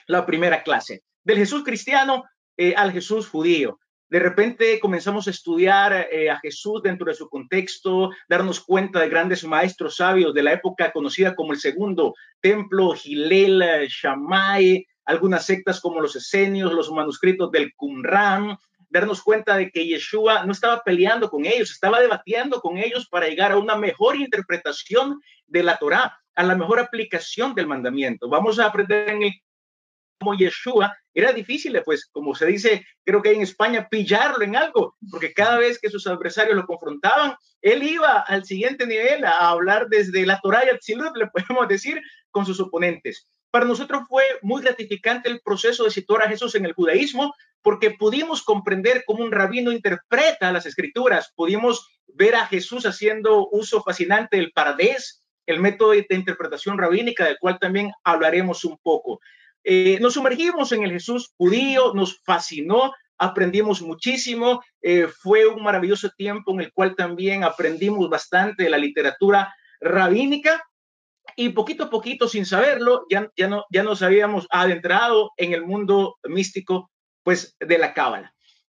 la 0.06 0.26
primera 0.26 0.62
clase, 0.62 1.02
del 1.25 1.38
Jesús 1.38 1.64
cristiano 1.64 2.25
eh, 2.56 2.75
al 2.76 2.93
Jesús 2.93 3.29
judío. 3.29 3.79
De 4.08 4.20
repente 4.20 4.79
comenzamos 4.79 5.26
a 5.26 5.31
estudiar 5.31 6.06
eh, 6.12 6.31
a 6.31 6.38
Jesús 6.38 6.81
dentro 6.82 7.06
de 7.06 7.14
su 7.14 7.29
contexto, 7.29 8.11
darnos 8.29 8.61
cuenta 8.61 9.00
de 9.00 9.08
grandes 9.08 9.43
maestros 9.43 9.97
sabios 9.97 10.32
de 10.32 10.44
la 10.44 10.53
época 10.53 10.93
conocida 10.93 11.35
como 11.35 11.53
el 11.53 11.58
segundo 11.58 12.14
templo, 12.41 12.93
Gilel, 12.94 13.88
Shammai, 13.88 14.87
algunas 15.06 15.44
sectas 15.44 15.81
como 15.81 16.00
los 16.00 16.14
esenios, 16.14 16.73
los 16.73 16.91
manuscritos 16.93 17.50
del 17.50 17.75
Qumran, 17.75 18.56
darnos 18.88 19.23
cuenta 19.23 19.56
de 19.56 19.70
que 19.70 19.87
Yeshua 19.87 20.44
no 20.44 20.53
estaba 20.53 20.82
peleando 20.85 21.29
con 21.29 21.44
ellos, 21.44 21.73
estaba 21.73 22.00
debatiendo 22.00 22.61
con 22.61 22.79
ellos 22.79 23.08
para 23.08 23.26
llegar 23.26 23.53
a 23.53 23.58
una 23.58 23.76
mejor 23.76 24.14
interpretación 24.14 25.20
de 25.47 25.62
la 25.64 25.79
Torá, 25.79 26.17
a 26.37 26.43
la 26.44 26.55
mejor 26.55 26.79
aplicación 26.79 27.55
del 27.55 27.67
mandamiento. 27.67 28.29
Vamos 28.29 28.61
a 28.61 28.67
aprender 28.67 29.08
en 29.08 29.23
el 29.25 29.32
como 30.19 30.35
Yeshua, 30.35 30.97
era 31.17 31.33
difícil, 31.33 31.81
pues, 31.83 32.07
como 32.13 32.35
se 32.35 32.45
dice, 32.45 32.87
creo 33.03 33.23
que 33.23 33.33
en 33.33 33.41
España, 33.41 33.89
pillarlo 33.91 34.45
en 34.45 34.55
algo, 34.55 34.97
porque 35.11 35.33
cada 35.33 35.57
vez 35.57 35.79
que 35.79 35.89
sus 35.89 36.07
adversarios 36.07 36.55
lo 36.55 36.67
confrontaban, 36.67 37.35
él 37.63 37.83
iba 37.83 38.19
al 38.19 38.45
siguiente 38.45 38.87
nivel 38.87 39.25
a 39.25 39.49
hablar 39.49 39.87
desde 39.89 40.27
la 40.27 40.39
Torah 40.43 40.67
y 40.67 40.69
el 40.69 40.79
Tzilut, 40.79 41.17
le 41.17 41.27
podemos 41.33 41.69
decir, 41.69 42.03
con 42.31 42.45
sus 42.45 42.61
oponentes. 42.61 43.27
Para 43.51 43.65
nosotros 43.65 44.03
fue 44.07 44.25
muy 44.43 44.61
gratificante 44.61 45.31
el 45.31 45.41
proceso 45.41 45.85
de 45.85 45.91
situar 45.91 46.23
a 46.23 46.29
Jesús 46.29 46.55
en 46.55 46.67
el 46.67 46.75
judaísmo, 46.75 47.35
porque 47.63 47.93
pudimos 47.93 48.43
comprender 48.43 49.03
cómo 49.06 49.25
un 49.25 49.32
rabino 49.32 49.73
interpreta 49.73 50.53
las 50.53 50.67
escrituras, 50.67 51.32
pudimos 51.35 51.89
ver 52.08 52.35
a 52.35 52.46
Jesús 52.46 52.85
haciendo 52.85 53.49
uso 53.51 53.82
fascinante 53.82 54.37
del 54.37 54.53
paradés, 54.53 55.25
el 55.46 55.61
método 55.61 55.93
de 55.93 56.06
interpretación 56.11 56.77
rabínica, 56.77 57.25
del 57.25 57.39
cual 57.39 57.58
también 57.58 57.91
hablaremos 58.05 58.67
un 58.67 58.77
poco. 58.82 59.20
Eh, 59.69 59.99
nos 60.01 60.15
sumergimos 60.15 60.70
en 60.70 60.85
el 60.85 60.93
Jesús 60.93 61.35
judío, 61.37 61.93
nos 61.93 62.20
fascinó, 62.23 62.93
aprendimos 63.19 63.82
muchísimo, 63.82 64.63
eh, 64.81 65.08
fue 65.08 65.49
un 65.49 65.61
maravilloso 65.61 66.08
tiempo 66.17 66.53
en 66.53 66.61
el 66.61 66.73
cual 66.73 66.94
también 66.94 67.43
aprendimos 67.43 68.08
bastante 68.08 68.63
de 68.63 68.70
la 68.70 68.79
literatura 68.79 69.53
rabínica 69.81 70.63
y 71.35 71.49
poquito 71.49 71.82
a 71.82 71.91
poquito, 71.91 72.29
sin 72.29 72.46
saberlo, 72.46 73.06
ya, 73.11 73.29
ya, 73.37 73.49
no, 73.49 73.65
ya 73.69 73.82
nos 73.82 74.03
habíamos 74.03 74.46
adentrado 74.51 75.32
en 75.37 75.53
el 75.53 75.67
mundo 75.67 76.15
místico, 76.23 76.93
pues, 77.25 77.56
de 77.58 77.79
la 77.79 77.93
cábala. 77.93 78.32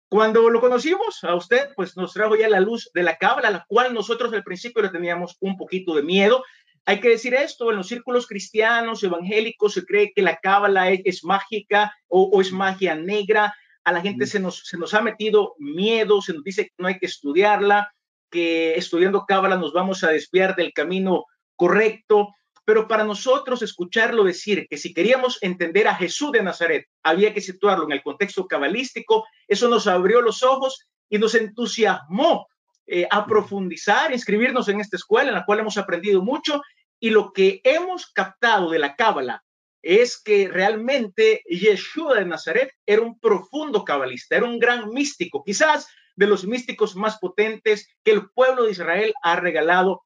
Cuando 0.09 0.47
lo 0.51 0.61
conocimos 0.61 1.23
a 1.23 1.33
usted, 1.33 1.69
pues 1.75 1.97
nos 1.97 2.13
trajo 2.13 2.35
ya 2.35 2.47
la 2.47 2.59
luz 2.59 2.91
de 2.93 3.01
la 3.01 3.17
cábala, 3.17 3.49
la 3.49 3.65
cual 3.67 3.95
nosotros 3.95 4.31
al 4.31 4.43
principio 4.43 4.83
le 4.83 4.89
teníamos 4.89 5.37
un 5.39 5.57
poquito 5.57 5.95
de 5.95 6.03
miedo, 6.03 6.43
hay 6.85 6.99
que 6.99 7.09
decir 7.09 7.33
esto, 7.33 7.71
en 7.71 7.77
los 7.77 7.87
círculos 7.87 8.27
cristianos, 8.27 9.03
evangélicos, 9.03 9.73
se 9.73 9.85
cree 9.85 10.11
que 10.13 10.21
la 10.21 10.37
cábala 10.37 10.91
es, 10.91 11.23
mágica 11.23 11.93
o, 12.07 12.41
es 12.41 12.51
magia 12.51 12.95
negra. 12.95 13.53
A 13.85 13.91
la 13.91 14.01
gente 14.01 14.25
se 14.27 14.39
nos, 14.39 14.63
se 14.65 14.77
nos 14.77 14.93
ha 14.93 15.01
metido 15.01 15.55
miedo, 15.59 16.21
se 16.21 16.33
nos 16.33 16.43
dice 16.43 16.65
que 16.65 16.73
no 16.77 16.87
hay 16.87 16.99
que 16.99 17.05
estudiarla, 17.05 17.93
que 18.29 18.75
estudiando 18.75 19.25
cábala 19.25 19.57
nos 19.57 19.71
vamos 19.71 20.03
a 20.03 20.09
desviar 20.09 20.55
del 20.55 20.73
camino 20.73 21.25
correcto. 21.55 22.33
Pero 22.65 22.87
para 22.87 23.03
nosotros 23.03 23.61
escucharlo 23.61 24.23
decir 24.23 24.67
que 24.69 24.77
si 24.77 24.93
queríamos 24.93 25.37
entender 25.41 25.87
a 25.87 25.95
Jesús 25.95 26.31
de 26.31 26.43
Nazaret, 26.43 26.85
había 27.01 27.33
que 27.33 27.41
situarlo 27.41 27.85
en 27.85 27.91
el 27.93 28.03
contexto 28.03 28.45
cabalístico, 28.47 29.25
eso 29.47 29.67
nos 29.67 29.87
abrió 29.87 30.21
los 30.21 30.43
ojos 30.43 30.87
y 31.09 31.17
nos 31.17 31.35
entusiasmó 31.35 32.47
eh, 32.87 33.07
a 33.09 33.25
profundizar, 33.25 34.11
inscribirnos 34.11 34.67
en 34.67 34.81
esta 34.81 34.97
escuela 34.97 35.29
en 35.29 35.35
la 35.35 35.45
cual 35.45 35.59
hemos 35.59 35.77
aprendido 35.77 36.21
mucho 36.21 36.61
y 36.99 37.09
lo 37.09 37.33
que 37.33 37.61
hemos 37.63 38.07
captado 38.11 38.69
de 38.69 38.79
la 38.79 38.95
cábala 38.95 39.43
es 39.81 40.21
que 40.21 40.47
realmente 40.47 41.41
Yeshua 41.45 42.15
de 42.15 42.25
Nazaret 42.25 42.71
era 42.85 43.01
un 43.01 43.19
profundo 43.19 43.83
cabalista, 43.83 44.37
era 44.37 44.45
un 44.45 44.57
gran 44.57 44.89
místico, 44.89 45.43
quizás 45.43 45.87
de 46.15 46.27
los 46.27 46.45
místicos 46.45 46.95
más 46.95 47.17
potentes 47.19 47.87
que 48.03 48.11
el 48.11 48.29
pueblo 48.29 48.63
de 48.63 48.71
Israel 48.71 49.13
ha 49.21 49.35
regalado 49.35 50.03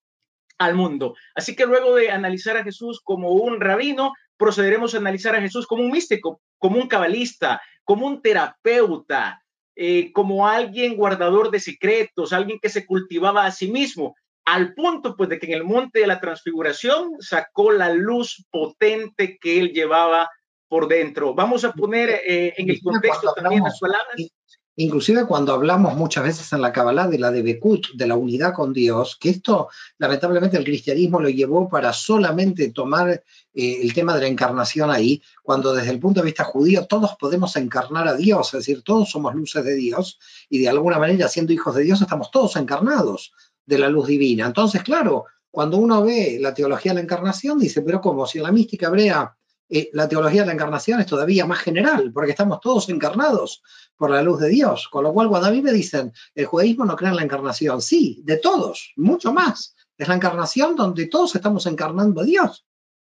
al 0.58 0.74
mundo. 0.74 1.16
Así 1.36 1.56
que 1.56 1.66
luego 1.66 1.96
de 1.96 2.10
analizar 2.10 2.58
a 2.58 2.64
Jesús 2.64 3.02
como 3.04 3.32
un 3.32 3.62
rabino, 3.62 4.14
procederemos 4.38 4.94
a 4.94 4.98
analizar 4.98 5.36
a 5.36 5.42
Jesús 5.42 5.68
como 5.68 5.84
un 5.84 5.92
místico, 5.92 6.42
como 6.58 6.78
un 6.78 6.88
cabalista, 6.88 7.62
como 7.84 8.08
un 8.08 8.22
terapeuta, 8.22 9.44
eh, 9.80 10.12
como 10.12 10.48
alguien 10.48 10.98
guardador 10.98 11.52
de 11.52 11.60
secretos, 11.60 12.34
alguien 12.34 12.58
que 12.60 12.70
se 12.70 12.86
cultivaba 12.88 13.46
a 13.46 13.52
sí 13.52 13.72
mismo, 13.72 14.16
al 14.44 14.74
punto 14.74 15.16
pues 15.16 15.30
de 15.30 15.38
que 15.38 15.46
en 15.46 15.54
el 15.54 15.64
monte 15.64 16.00
de 16.00 16.08
la 16.08 16.20
transfiguración 16.20 17.12
sacó 17.20 17.72
la 17.72 17.94
luz 17.94 18.44
potente 18.50 19.38
que 19.40 19.60
él 19.60 19.74
llevaba 19.74 20.30
por 20.68 20.88
dentro. 20.88 21.36
Vamos 21.36 21.64
a 21.64 21.74
poner 21.74 22.10
eh, 22.10 22.56
en 22.58 22.70
el 22.72 22.82
contexto 22.82 23.34
también 23.36 23.64
las 23.64 23.80
palabras. 23.80 24.16
Inclusive 24.80 25.26
cuando 25.26 25.54
hablamos 25.54 25.96
muchas 25.96 26.24
veces 26.24 26.54
en 26.54 26.62
la 26.62 26.72
Kabbalah 26.72 27.08
de 27.08 27.18
la 27.18 27.32
de 27.32 27.42
Bekut, 27.42 27.94
de 27.96 28.06
la 28.06 28.16
unidad 28.16 28.54
con 28.54 28.74
Dios, 28.74 29.18
que 29.20 29.32
esto 29.32 29.70
lamentablemente 29.98 30.56
el 30.56 30.64
cristianismo 30.64 31.20
lo 31.20 31.30
llevó 31.30 31.68
para 31.68 31.92
solamente 31.94 32.70
tomar 32.70 33.10
eh, 33.10 33.24
el 33.82 33.92
tema 33.96 34.14
de 34.14 34.22
la 34.22 34.28
encarnación 34.28 34.92
ahí, 34.92 35.20
cuando 35.42 35.74
desde 35.74 35.90
el 35.90 36.00
punto 36.00 36.20
de 36.20 36.28
vista 36.28 36.44
judío 36.44 36.86
todos 36.86 37.16
podemos 37.20 37.56
encarnar 37.56 38.08
a 38.08 38.16
Dios, 38.16 38.54
es 38.54 38.60
decir, 38.60 38.84
todos 38.84 39.10
somos 39.10 39.34
luces 39.34 39.66
de 39.66 39.74
Dios 39.74 40.20
y 40.48 40.60
de 40.60 40.70
alguna 40.70 41.00
manera 41.00 41.28
siendo 41.28 41.54
hijos 41.54 41.74
de 41.74 41.82
Dios 41.82 42.00
estamos 42.00 42.30
todos 42.30 42.56
encarnados 42.56 43.34
de 43.66 43.80
la 43.80 43.90
luz 43.90 44.06
divina. 44.06 44.46
Entonces, 44.46 44.84
claro, 44.84 45.26
cuando 45.50 45.78
uno 45.78 46.04
ve 46.04 46.38
la 46.40 46.54
teología 46.54 46.92
de 46.92 46.98
la 46.98 47.02
encarnación, 47.02 47.58
dice, 47.58 47.82
pero 47.82 48.00
como 48.00 48.28
si 48.28 48.38
en 48.38 48.44
la 48.44 48.52
mística 48.52 48.88
hebrea 48.88 49.37
eh, 49.70 49.90
la 49.94 50.08
teología 50.08 50.42
de 50.42 50.48
la 50.48 50.54
encarnación 50.54 51.00
es 51.00 51.06
todavía 51.06 51.46
más 51.46 51.60
general, 51.60 52.12
porque 52.14 52.32
estamos 52.32 52.60
todos 52.62 52.88
encarnados 52.90 53.62
por 53.96 54.10
la 54.10 54.22
luz 54.22 54.40
de 54.40 54.50
Dios. 54.50 54.88
Con 54.88 55.04
lo 55.04 55.14
cual, 55.14 55.28
cuando 55.28 55.48
a 55.48 55.52
mí 55.52 55.62
me 55.62 55.74
dicen, 55.74 56.14
el 56.36 56.46
judaísmo 56.46 56.86
no 56.86 56.96
cree 56.96 57.10
en 57.10 57.18
la 57.18 57.24
encarnación, 57.24 57.82
sí, 57.82 58.22
de 58.24 58.38
todos, 58.38 58.94
mucho 58.96 59.34
más. 59.34 59.76
Es 59.98 60.08
la 60.08 60.16
encarnación 60.16 60.76
donde 60.76 61.08
todos 61.08 61.36
estamos 61.36 61.66
encarnando 61.66 62.22
a 62.22 62.24
Dios. 62.24 62.66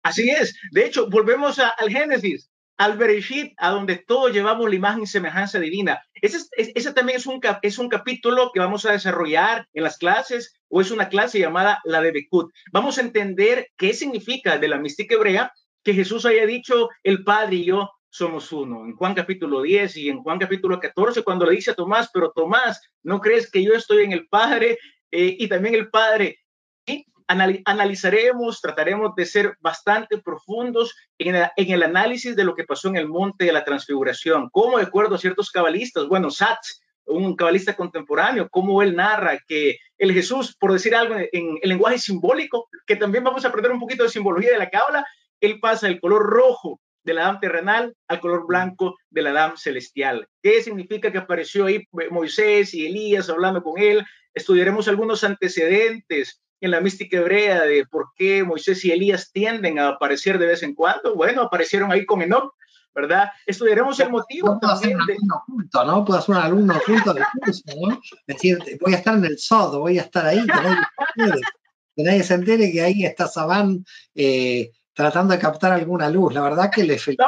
Así 0.02 0.28
es. 0.28 0.54
De 0.70 0.84
hecho, 0.84 1.08
volvemos 1.08 1.58
al 1.58 1.90
Génesis, 1.90 2.50
al 2.76 2.98
Bereshit, 2.98 3.54
a 3.56 3.70
donde 3.70 3.96
todos 3.96 4.32
llevamos 4.32 4.68
la 4.68 4.74
imagen 4.74 5.02
y 5.02 5.06
semejanza 5.06 5.58
divina. 5.58 6.02
Ese, 6.12 6.38
ese 6.56 6.92
también 6.92 7.18
es 7.18 7.26
un, 7.26 7.40
es 7.62 7.78
un 7.78 7.88
capítulo 7.88 8.50
que 8.52 8.60
vamos 8.60 8.84
a 8.84 8.92
desarrollar 8.92 9.66
en 9.72 9.82
las 9.82 9.96
clases 9.96 10.54
o 10.68 10.80
es 10.80 10.90
una 10.90 11.08
clase 11.08 11.38
llamada 11.38 11.80
la 11.84 12.00
de 12.02 12.12
Bekut. 12.12 12.52
Vamos 12.70 12.98
a 12.98 13.00
entender 13.00 13.68
qué 13.76 13.94
significa 13.94 14.58
de 14.58 14.68
la 14.68 14.78
mística 14.78 15.14
hebrea 15.14 15.52
que 15.84 15.94
Jesús 15.94 16.26
haya 16.26 16.46
dicho, 16.46 16.88
el 17.02 17.22
Padre 17.22 17.56
y 17.56 17.64
yo 17.66 17.90
somos 18.08 18.50
uno. 18.52 18.84
En 18.84 18.94
Juan 18.96 19.14
capítulo 19.14 19.62
10 19.62 19.96
y 19.98 20.08
en 20.08 20.22
Juan 20.22 20.38
capítulo 20.38 20.80
14, 20.80 21.22
cuando 21.22 21.44
le 21.44 21.56
dice 21.56 21.72
a 21.72 21.74
Tomás, 21.74 22.10
pero 22.12 22.32
Tomás, 22.34 22.80
¿no 23.02 23.20
crees 23.20 23.50
que 23.50 23.62
yo 23.62 23.74
estoy 23.74 24.04
en 24.04 24.12
el 24.12 24.26
Padre 24.28 24.78
eh, 25.10 25.36
y 25.38 25.48
también 25.48 25.74
el 25.74 25.90
Padre? 25.90 26.38
Y 26.86 27.06
analizaremos, 27.26 28.60
trataremos 28.60 29.14
de 29.14 29.26
ser 29.26 29.56
bastante 29.60 30.18
profundos 30.18 30.94
en, 31.18 31.34
el 31.56 31.82
análisis 31.82 32.36
de 32.36 32.44
lo 32.44 32.54
que 32.54 32.64
pasó 32.64 32.88
en 32.88 32.96
el 32.96 33.08
monte 33.08 33.46
de 33.46 33.52
la 33.52 33.64
transfiguración, 33.64 34.48
como 34.50 34.78
de 34.78 34.84
acuerdo 34.84 35.16
a 35.16 35.18
ciertos 35.18 35.50
cabalistas, 35.50 36.06
bueno, 36.06 36.30
Satz, 36.30 36.82
un 37.06 37.36
cabalista 37.36 37.74
contemporáneo, 37.74 38.48
cómo 38.48 38.80
él 38.82 38.96
narra 38.96 39.38
que 39.46 39.78
el 39.98 40.12
Jesús, 40.12 40.56
por 40.56 40.72
decir 40.72 40.94
algo 40.94 41.16
en, 41.16 41.58
el 41.60 41.68
lenguaje 41.68 41.98
simbólico, 41.98 42.68
que 42.86 42.96
también 42.96 43.24
vamos 43.24 43.44
a 43.44 43.48
aprender 43.48 43.72
un 43.72 43.80
poquito 43.80 44.04
de 44.04 44.08
simbología 44.08 44.52
de 44.52 44.58
la 44.58 44.70
cábala, 44.70 45.04
él 45.44 45.60
pasa 45.60 45.86
del 45.86 46.00
color 46.00 46.22
rojo 46.22 46.80
de 47.04 47.14
la 47.14 47.24
Adán 47.24 47.40
terrenal 47.40 47.94
al 48.08 48.20
color 48.20 48.46
blanco 48.46 48.96
de 49.10 49.22
la 49.22 49.30
Adán 49.30 49.56
celestial. 49.56 50.26
¿Qué 50.42 50.62
significa 50.62 51.12
que 51.12 51.18
apareció 51.18 51.66
ahí 51.66 51.86
Moisés 52.10 52.74
y 52.74 52.86
Elías 52.86 53.28
hablando 53.28 53.62
con 53.62 53.80
él? 53.80 54.04
Estudiaremos 54.32 54.88
algunos 54.88 55.22
antecedentes 55.22 56.40
en 56.60 56.70
la 56.70 56.80
mística 56.80 57.18
hebrea 57.18 57.62
de 57.64 57.86
por 57.86 58.08
qué 58.16 58.42
Moisés 58.42 58.84
y 58.84 58.90
Elías 58.90 59.30
tienden 59.32 59.78
a 59.78 59.88
aparecer 59.88 60.38
de 60.38 60.46
vez 60.46 60.62
en 60.62 60.74
cuando. 60.74 61.14
Bueno, 61.14 61.42
aparecieron 61.42 61.92
ahí 61.92 62.06
con 62.06 62.22
Enoch, 62.22 62.54
¿verdad? 62.94 63.30
Estudiaremos 63.44 64.00
el 64.00 64.10
motivo 64.10 64.58
también 64.58 64.98
de... 65.06 65.16
Oculto, 65.34 65.84
¿no? 65.84 66.04
Puedo 66.04 66.20
ser 66.22 66.36
un 66.36 66.40
alumno 66.40 66.76
oculto 66.76 67.12
del 67.12 67.24
curso, 67.38 67.62
¿no? 67.82 68.00
Es 68.26 68.26
decir, 68.26 68.58
voy 68.80 68.94
a 68.94 68.96
estar 68.96 69.16
en 69.16 69.26
el 69.26 69.38
sodo, 69.38 69.80
voy 69.80 69.98
a 69.98 70.02
estar 70.02 70.24
ahí, 70.24 70.40
que 71.96 72.02
nadie, 72.02 72.22
se 72.22 72.34
entere 72.34 72.72
que 72.72 72.80
ahí 72.80 73.04
está 73.04 73.28
Sabán 73.28 73.84
eh, 74.14 74.70
tratando 74.94 75.34
de 75.34 75.40
captar 75.40 75.72
alguna 75.72 76.08
luz. 76.08 76.32
La 76.32 76.40
verdad 76.40 76.70
que 76.70 76.84
le 76.84 76.98
felicito 76.98 77.26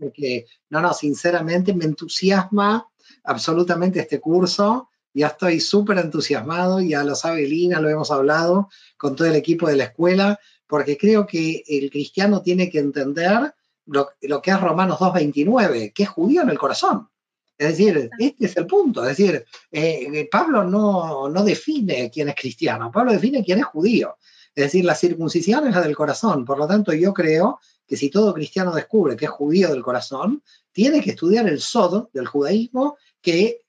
porque, 0.00 0.46
no, 0.70 0.80
no, 0.80 0.92
sinceramente 0.94 1.74
me 1.74 1.84
entusiasma 1.84 2.88
absolutamente 3.24 4.00
este 4.00 4.20
curso. 4.20 4.88
Ya 5.12 5.28
estoy 5.28 5.60
súper 5.60 5.98
entusiasmado, 5.98 6.80
ya 6.80 7.04
lo 7.04 7.14
sabe 7.14 7.46
Lina, 7.46 7.80
lo 7.80 7.88
hemos 7.88 8.10
hablado 8.10 8.68
con 8.96 9.14
todo 9.14 9.28
el 9.28 9.36
equipo 9.36 9.68
de 9.68 9.76
la 9.76 9.84
escuela, 9.84 10.40
porque 10.66 10.96
creo 10.96 11.24
que 11.24 11.62
el 11.68 11.90
cristiano 11.90 12.42
tiene 12.42 12.68
que 12.68 12.80
entender 12.80 13.54
lo, 13.86 14.08
que 14.42 14.50
es 14.50 14.60
Romanos 14.60 14.98
2.29, 14.98 15.92
que 15.92 16.02
es 16.02 16.08
judío 16.08 16.42
en 16.42 16.50
el 16.50 16.58
corazón. 16.58 17.08
Es 17.56 17.68
decir, 17.68 18.10
este 18.18 18.46
es 18.46 18.56
el 18.56 18.66
punto. 18.66 19.02
Es 19.06 19.16
decir, 19.16 19.44
eh, 19.70 20.08
eh, 20.12 20.28
Pablo 20.28 20.64
no, 20.64 21.28
no 21.28 21.44
define 21.44 22.10
quién 22.10 22.30
es 22.30 22.34
cristiano, 22.34 22.90
Pablo 22.90 23.12
define 23.12 23.44
quién 23.44 23.60
es 23.60 23.66
judío. 23.66 24.16
Es 24.54 24.64
decir, 24.66 24.84
la 24.84 24.94
circuncisión 24.94 25.66
es 25.66 25.74
la 25.74 25.80
del 25.80 25.96
corazón. 25.96 26.44
Por 26.44 26.58
lo 26.58 26.66
tanto, 26.66 26.92
yo 26.92 27.12
creo 27.12 27.58
que 27.86 27.96
si 27.96 28.10
todo 28.10 28.32
cristiano 28.32 28.72
descubre 28.72 29.16
que 29.16 29.24
es 29.24 29.30
judío 29.30 29.70
del 29.70 29.82
corazón, 29.82 30.42
tiene 30.72 31.00
que 31.00 31.10
estudiar 31.10 31.48
el 31.48 31.60
sod 31.60 32.08
del 32.12 32.26
judaísmo 32.26 32.96
que 33.20 33.60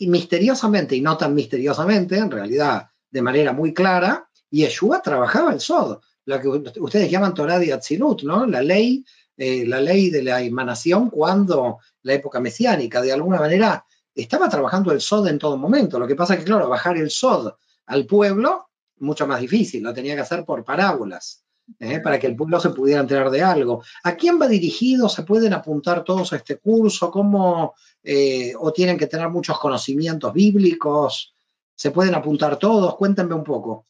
misteriosamente, 0.00 0.96
y 0.96 1.00
no 1.00 1.16
tan 1.16 1.34
misteriosamente, 1.34 2.18
en 2.18 2.30
realidad 2.30 2.88
de 3.10 3.22
manera 3.22 3.52
muy 3.52 3.72
clara, 3.72 4.28
Yeshua 4.50 5.00
trabajaba 5.02 5.52
el 5.52 5.60
sod, 5.60 6.00
lo 6.26 6.40
que 6.40 6.48
ustedes 6.80 7.10
llaman 7.10 7.34
Torah 7.34 7.58
de 7.58 7.72
Atzilut, 7.72 8.22
¿no? 8.22 8.46
La 8.46 8.62
ley, 8.62 9.04
eh, 9.36 9.66
la 9.66 9.80
ley 9.80 10.10
de 10.10 10.22
la 10.22 10.42
emanación 10.42 11.10
cuando 11.10 11.78
la 12.02 12.14
época 12.14 12.40
mesiánica, 12.40 13.02
de 13.02 13.12
alguna 13.12 13.38
manera, 13.38 13.84
estaba 14.14 14.48
trabajando 14.48 14.92
el 14.92 15.00
sod 15.00 15.26
en 15.28 15.38
todo 15.38 15.56
momento. 15.56 15.98
Lo 15.98 16.06
que 16.06 16.14
pasa 16.14 16.34
es 16.34 16.40
que, 16.40 16.46
claro, 16.46 16.68
bajar 16.68 16.96
el 16.96 17.10
sod 17.10 17.52
al 17.86 18.06
pueblo 18.06 18.68
mucho 19.04 19.26
más 19.26 19.40
difícil, 19.40 19.82
lo 19.82 19.94
tenía 19.94 20.14
que 20.14 20.22
hacer 20.22 20.44
por 20.44 20.64
parábolas, 20.64 21.44
¿eh? 21.78 22.00
para 22.00 22.18
que 22.18 22.26
el 22.26 22.36
pueblo 22.36 22.60
se 22.60 22.70
pudiera 22.70 23.00
enterar 23.00 23.30
de 23.30 23.42
algo. 23.42 23.82
¿A 24.02 24.14
quién 24.14 24.40
va 24.40 24.48
dirigido? 24.48 25.08
¿Se 25.08 25.22
pueden 25.22 25.52
apuntar 25.52 26.04
todos 26.04 26.32
a 26.32 26.36
este 26.36 26.58
curso? 26.58 27.10
¿Cómo, 27.10 27.74
eh, 28.02 28.52
o 28.58 28.72
tienen 28.72 28.98
que 28.98 29.06
tener 29.06 29.28
muchos 29.28 29.58
conocimientos 29.58 30.32
bíblicos? 30.32 31.34
¿Se 31.74 31.90
pueden 31.90 32.14
apuntar 32.14 32.58
todos? 32.58 32.96
Cuéntenme 32.96 33.34
un 33.34 33.44
poco. 33.44 33.86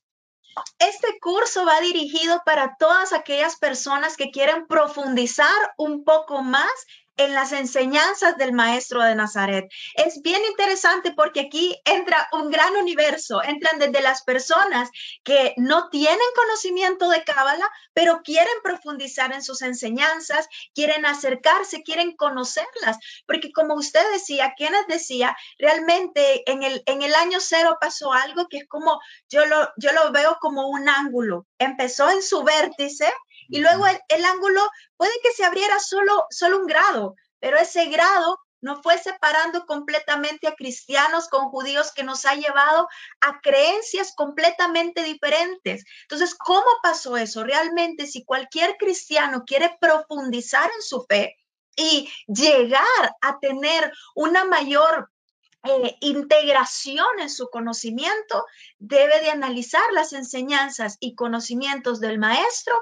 Este 0.79 1.19
curso 1.21 1.65
va 1.67 1.81
dirigido 1.81 2.41
para 2.45 2.77
todas 2.79 3.13
aquellas 3.13 3.57
personas 3.57 4.17
que 4.17 4.31
quieren 4.31 4.67
profundizar 4.67 5.75
un 5.77 6.05
poco 6.05 6.43
más 6.43 6.71
en 7.17 7.35
las 7.35 7.53
enseñanzas 7.53 8.37
del 8.37 8.53
maestro 8.53 9.03
de 9.03 9.15
Nazaret. 9.15 9.71
Es 9.95 10.21
bien 10.23 10.43
interesante 10.51 11.13
porque 11.13 11.41
aquí 11.41 11.81
entra 11.85 12.29
un 12.33 12.51
gran 12.51 12.75
universo, 12.77 13.43
entran 13.43 13.79
desde 13.79 14.03
las 14.03 14.23
personas 14.23 14.91
que 15.23 15.55
no 15.57 15.89
tienen 15.91 16.19
conocimiento 16.35 17.09
de 17.09 17.23
Cábala, 17.25 17.69
pero 17.93 18.23
quieren 18.23 18.55
profundizar 18.63 19.33
en 19.33 19.43
sus 19.43 19.63
enseñanzas, 19.63 20.49
quieren 20.75 21.07
acercarse, 21.07 21.83
quieren 21.83 22.17
conocerlas, 22.17 22.99
porque 23.27 23.53
como 23.53 23.75
usted 23.75 24.05
decía, 24.13 24.55
quienes 24.57 24.87
decía, 24.87 25.37
realmente 25.59 26.51
en 26.51 26.63
el, 26.63 26.83
en 26.87 27.03
el 27.03 27.15
año 27.15 27.39
cero 27.41 27.79
pasó 27.81 28.13
algo 28.13 28.49
que 28.49 28.59
es 28.59 28.69
como, 28.69 29.01
yo 29.29 29.45
lo, 29.47 29.69
yo 29.77 29.93
lo 29.93 30.11
veo 30.13 30.39
como 30.41 30.69
un 30.69 30.89
ángulo, 30.89 31.47
empezó 31.59 32.11
en 32.11 32.23
su 32.23 32.43
vértice 32.43 33.13
y 33.49 33.61
luego 33.61 33.87
el, 33.87 34.25
ángulo 34.25 34.61
puede 34.97 35.13
que 35.23 35.33
se 35.33 35.45
abriera 35.45 35.79
solo, 35.81 36.27
solo 36.31 36.59
un 36.59 36.67
grado, 36.67 37.15
pero 37.41 37.57
ese 37.59 37.87
grado 37.87 38.39
no 38.61 38.83
fue 38.83 38.97
separando 38.97 39.67
completamente 39.67 40.49
a 40.49 40.55
cristianos 40.55 41.29
con 41.29 41.51
judíos 41.51 41.93
que 41.93 42.03
nos 42.03 42.25
ha 42.25 42.35
llevado 42.35 42.89
a 43.21 43.41
creencias 43.43 44.15
completamente 44.17 45.03
diferentes. 45.03 45.85
Entonces, 46.03 46.35
¿cómo 46.35 46.65
pasó 46.83 47.19
eso? 47.19 47.45
Realmente, 47.45 48.07
si 48.07 48.25
cualquier 48.25 48.77
cristiano 48.79 49.45
quiere 49.47 49.77
profundizar 49.79 50.71
en 50.75 50.83
su 50.83 51.05
fe 51.07 51.37
y 51.77 52.11
llegar 52.27 53.15
a 53.21 53.39
tener 53.39 53.93
una 54.15 54.45
mayor 54.45 55.11
eh, 55.67 55.97
integración 56.01 57.07
en 57.21 57.31
su 57.31 57.49
conocimiento, 57.49 58.45
debe 58.79 59.21
de 59.21 59.31
analizar 59.31 59.93
las 59.93 60.13
enseñanzas 60.13 60.99
y 61.01 61.15
conocimientos 61.15 62.01
del 62.01 62.19
maestro 62.19 62.75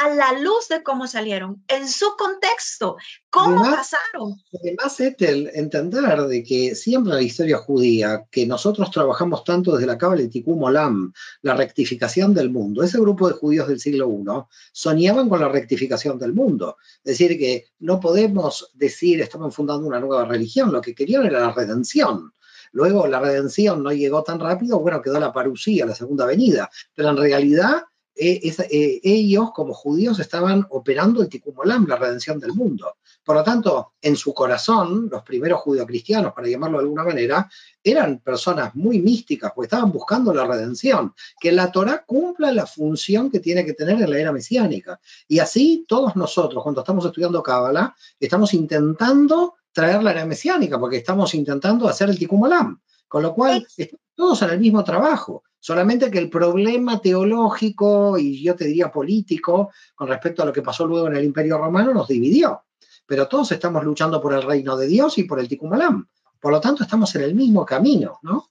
a 0.00 0.08
la 0.14 0.32
luz 0.38 0.68
de 0.68 0.82
cómo 0.82 1.08
salieron, 1.08 1.64
en 1.66 1.88
su 1.88 2.06
contexto, 2.16 2.96
cómo 3.30 3.62
pasaron. 3.62 4.40
Además, 4.60 5.00
Ethel, 5.00 5.50
entender 5.54 6.22
de 6.22 6.44
que 6.44 6.76
siempre 6.76 7.14
la 7.14 7.22
historia 7.22 7.58
judía, 7.58 8.24
que 8.30 8.46
nosotros 8.46 8.92
trabajamos 8.92 9.42
tanto 9.42 9.72
desde 9.72 9.86
la 9.86 9.98
Cábala 9.98 10.22
de 10.22 10.28
Tikkun 10.28 10.62
Olam, 10.62 11.12
la 11.42 11.54
rectificación 11.54 12.32
del 12.32 12.50
mundo, 12.50 12.84
ese 12.84 13.00
grupo 13.00 13.28
de 13.28 13.34
judíos 13.34 13.66
del 13.66 13.80
siglo 13.80 14.08
I 14.08 14.24
soñaban 14.72 15.28
con 15.28 15.40
la 15.40 15.48
rectificación 15.48 16.18
del 16.18 16.32
mundo. 16.32 16.76
Es 17.02 17.18
decir, 17.18 17.36
que 17.36 17.66
no 17.80 17.98
podemos 17.98 18.70
decir 18.74 19.20
estamos 19.20 19.52
fundando 19.54 19.86
una 19.86 19.98
nueva 19.98 20.24
religión, 20.24 20.72
lo 20.72 20.80
que 20.80 20.94
querían 20.94 21.26
era 21.26 21.40
la 21.40 21.52
redención. 21.52 22.32
Luego 22.70 23.08
la 23.08 23.18
redención 23.18 23.82
no 23.82 23.92
llegó 23.92 24.22
tan 24.22 24.38
rápido, 24.38 24.78
bueno, 24.78 25.02
quedó 25.02 25.18
la 25.18 25.32
parusía, 25.32 25.86
la 25.86 25.94
segunda 25.94 26.24
venida, 26.26 26.70
pero 26.94 27.08
en 27.10 27.16
realidad 27.16 27.82
eh, 28.20 28.40
eh, 28.70 29.00
ellos 29.04 29.52
como 29.52 29.72
judíos 29.72 30.18
estaban 30.18 30.66
operando 30.70 31.22
el 31.22 31.28
Tikkun 31.28 31.54
Olam, 31.56 31.86
la 31.86 31.96
redención 31.96 32.40
del 32.40 32.52
mundo. 32.52 32.96
Por 33.22 33.36
lo 33.36 33.44
tanto, 33.44 33.92
en 34.00 34.16
su 34.16 34.34
corazón, 34.34 35.08
los 35.10 35.22
primeros 35.22 35.60
judio-cristianos, 35.60 36.32
para 36.32 36.48
llamarlo 36.48 36.78
de 36.78 36.84
alguna 36.84 37.04
manera, 37.04 37.48
eran 37.82 38.18
personas 38.18 38.74
muy 38.74 39.00
místicas, 39.00 39.52
porque 39.54 39.66
estaban 39.66 39.92
buscando 39.92 40.34
la 40.34 40.44
redención, 40.46 41.14
que 41.40 41.52
la 41.52 41.70
Torah 41.70 42.04
cumpla 42.04 42.50
la 42.50 42.66
función 42.66 43.30
que 43.30 43.38
tiene 43.38 43.64
que 43.64 43.74
tener 43.74 44.00
en 44.02 44.10
la 44.10 44.18
era 44.18 44.32
mesiánica. 44.32 44.98
Y 45.28 45.38
así 45.38 45.84
todos 45.86 46.16
nosotros, 46.16 46.62
cuando 46.62 46.80
estamos 46.80 47.04
estudiando 47.06 47.42
Cábala, 47.42 47.94
estamos 48.18 48.52
intentando 48.52 49.54
traer 49.72 50.02
la 50.02 50.10
era 50.10 50.26
mesiánica, 50.26 50.78
porque 50.80 50.96
estamos 50.96 51.34
intentando 51.34 51.86
hacer 51.86 52.08
el 52.08 52.18
Tikkun 52.18 52.44
Olam. 52.44 52.80
Con 53.06 53.22
lo 53.22 53.32
cual, 53.32 53.66
estamos 53.76 54.02
todos 54.14 54.42
en 54.42 54.50
el 54.50 54.58
mismo 54.58 54.82
trabajo, 54.82 55.44
solamente 55.58 56.10
que 56.10 56.18
el 56.18 56.30
problema 56.30 57.00
teológico 57.00 58.18
y 58.18 58.42
yo 58.42 58.54
te 58.54 58.66
diría 58.66 58.90
político 58.90 59.70
con 59.94 60.08
respecto 60.08 60.42
a 60.42 60.46
lo 60.46 60.52
que 60.52 60.62
pasó 60.62 60.86
luego 60.86 61.08
en 61.08 61.16
el 61.16 61.24
Imperio 61.24 61.58
Romano 61.58 61.92
nos 61.92 62.08
dividió. 62.08 62.64
Pero 63.06 63.26
todos 63.26 63.52
estamos 63.52 63.84
luchando 63.84 64.20
por 64.20 64.34
el 64.34 64.42
reino 64.42 64.76
de 64.76 64.86
Dios 64.86 65.16
y 65.18 65.24
por 65.24 65.40
el 65.40 65.48
Tikkun 65.48 65.72
Olam. 65.72 66.08
Por 66.40 66.52
lo 66.52 66.60
tanto, 66.60 66.82
estamos 66.82 67.14
en 67.16 67.22
el 67.22 67.34
mismo 67.34 67.64
camino, 67.64 68.18
¿no? 68.22 68.50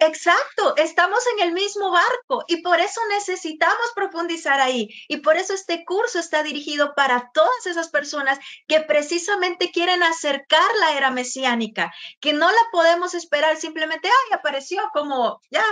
Exacto, 0.00 0.76
estamos 0.76 1.24
en 1.34 1.46
el 1.46 1.52
mismo 1.52 1.90
barco 1.90 2.44
y 2.46 2.62
por 2.62 2.78
eso 2.78 3.00
necesitamos 3.08 3.92
profundizar 3.94 4.60
ahí. 4.60 4.88
Y 5.08 5.18
por 5.18 5.36
eso 5.36 5.54
este 5.54 5.84
curso 5.84 6.18
está 6.18 6.42
dirigido 6.42 6.94
para 6.94 7.30
todas 7.32 7.66
esas 7.66 7.88
personas 7.88 8.38
que 8.68 8.80
precisamente 8.80 9.70
quieren 9.72 10.02
acercar 10.02 10.68
la 10.80 10.96
era 10.96 11.10
mesiánica, 11.10 11.92
que 12.20 12.32
no 12.32 12.50
la 12.50 12.62
podemos 12.70 13.14
esperar 13.14 13.56
simplemente, 13.56 14.08
ay, 14.08 14.38
apareció 14.38 14.82
como 14.92 15.40
ya 15.50 15.64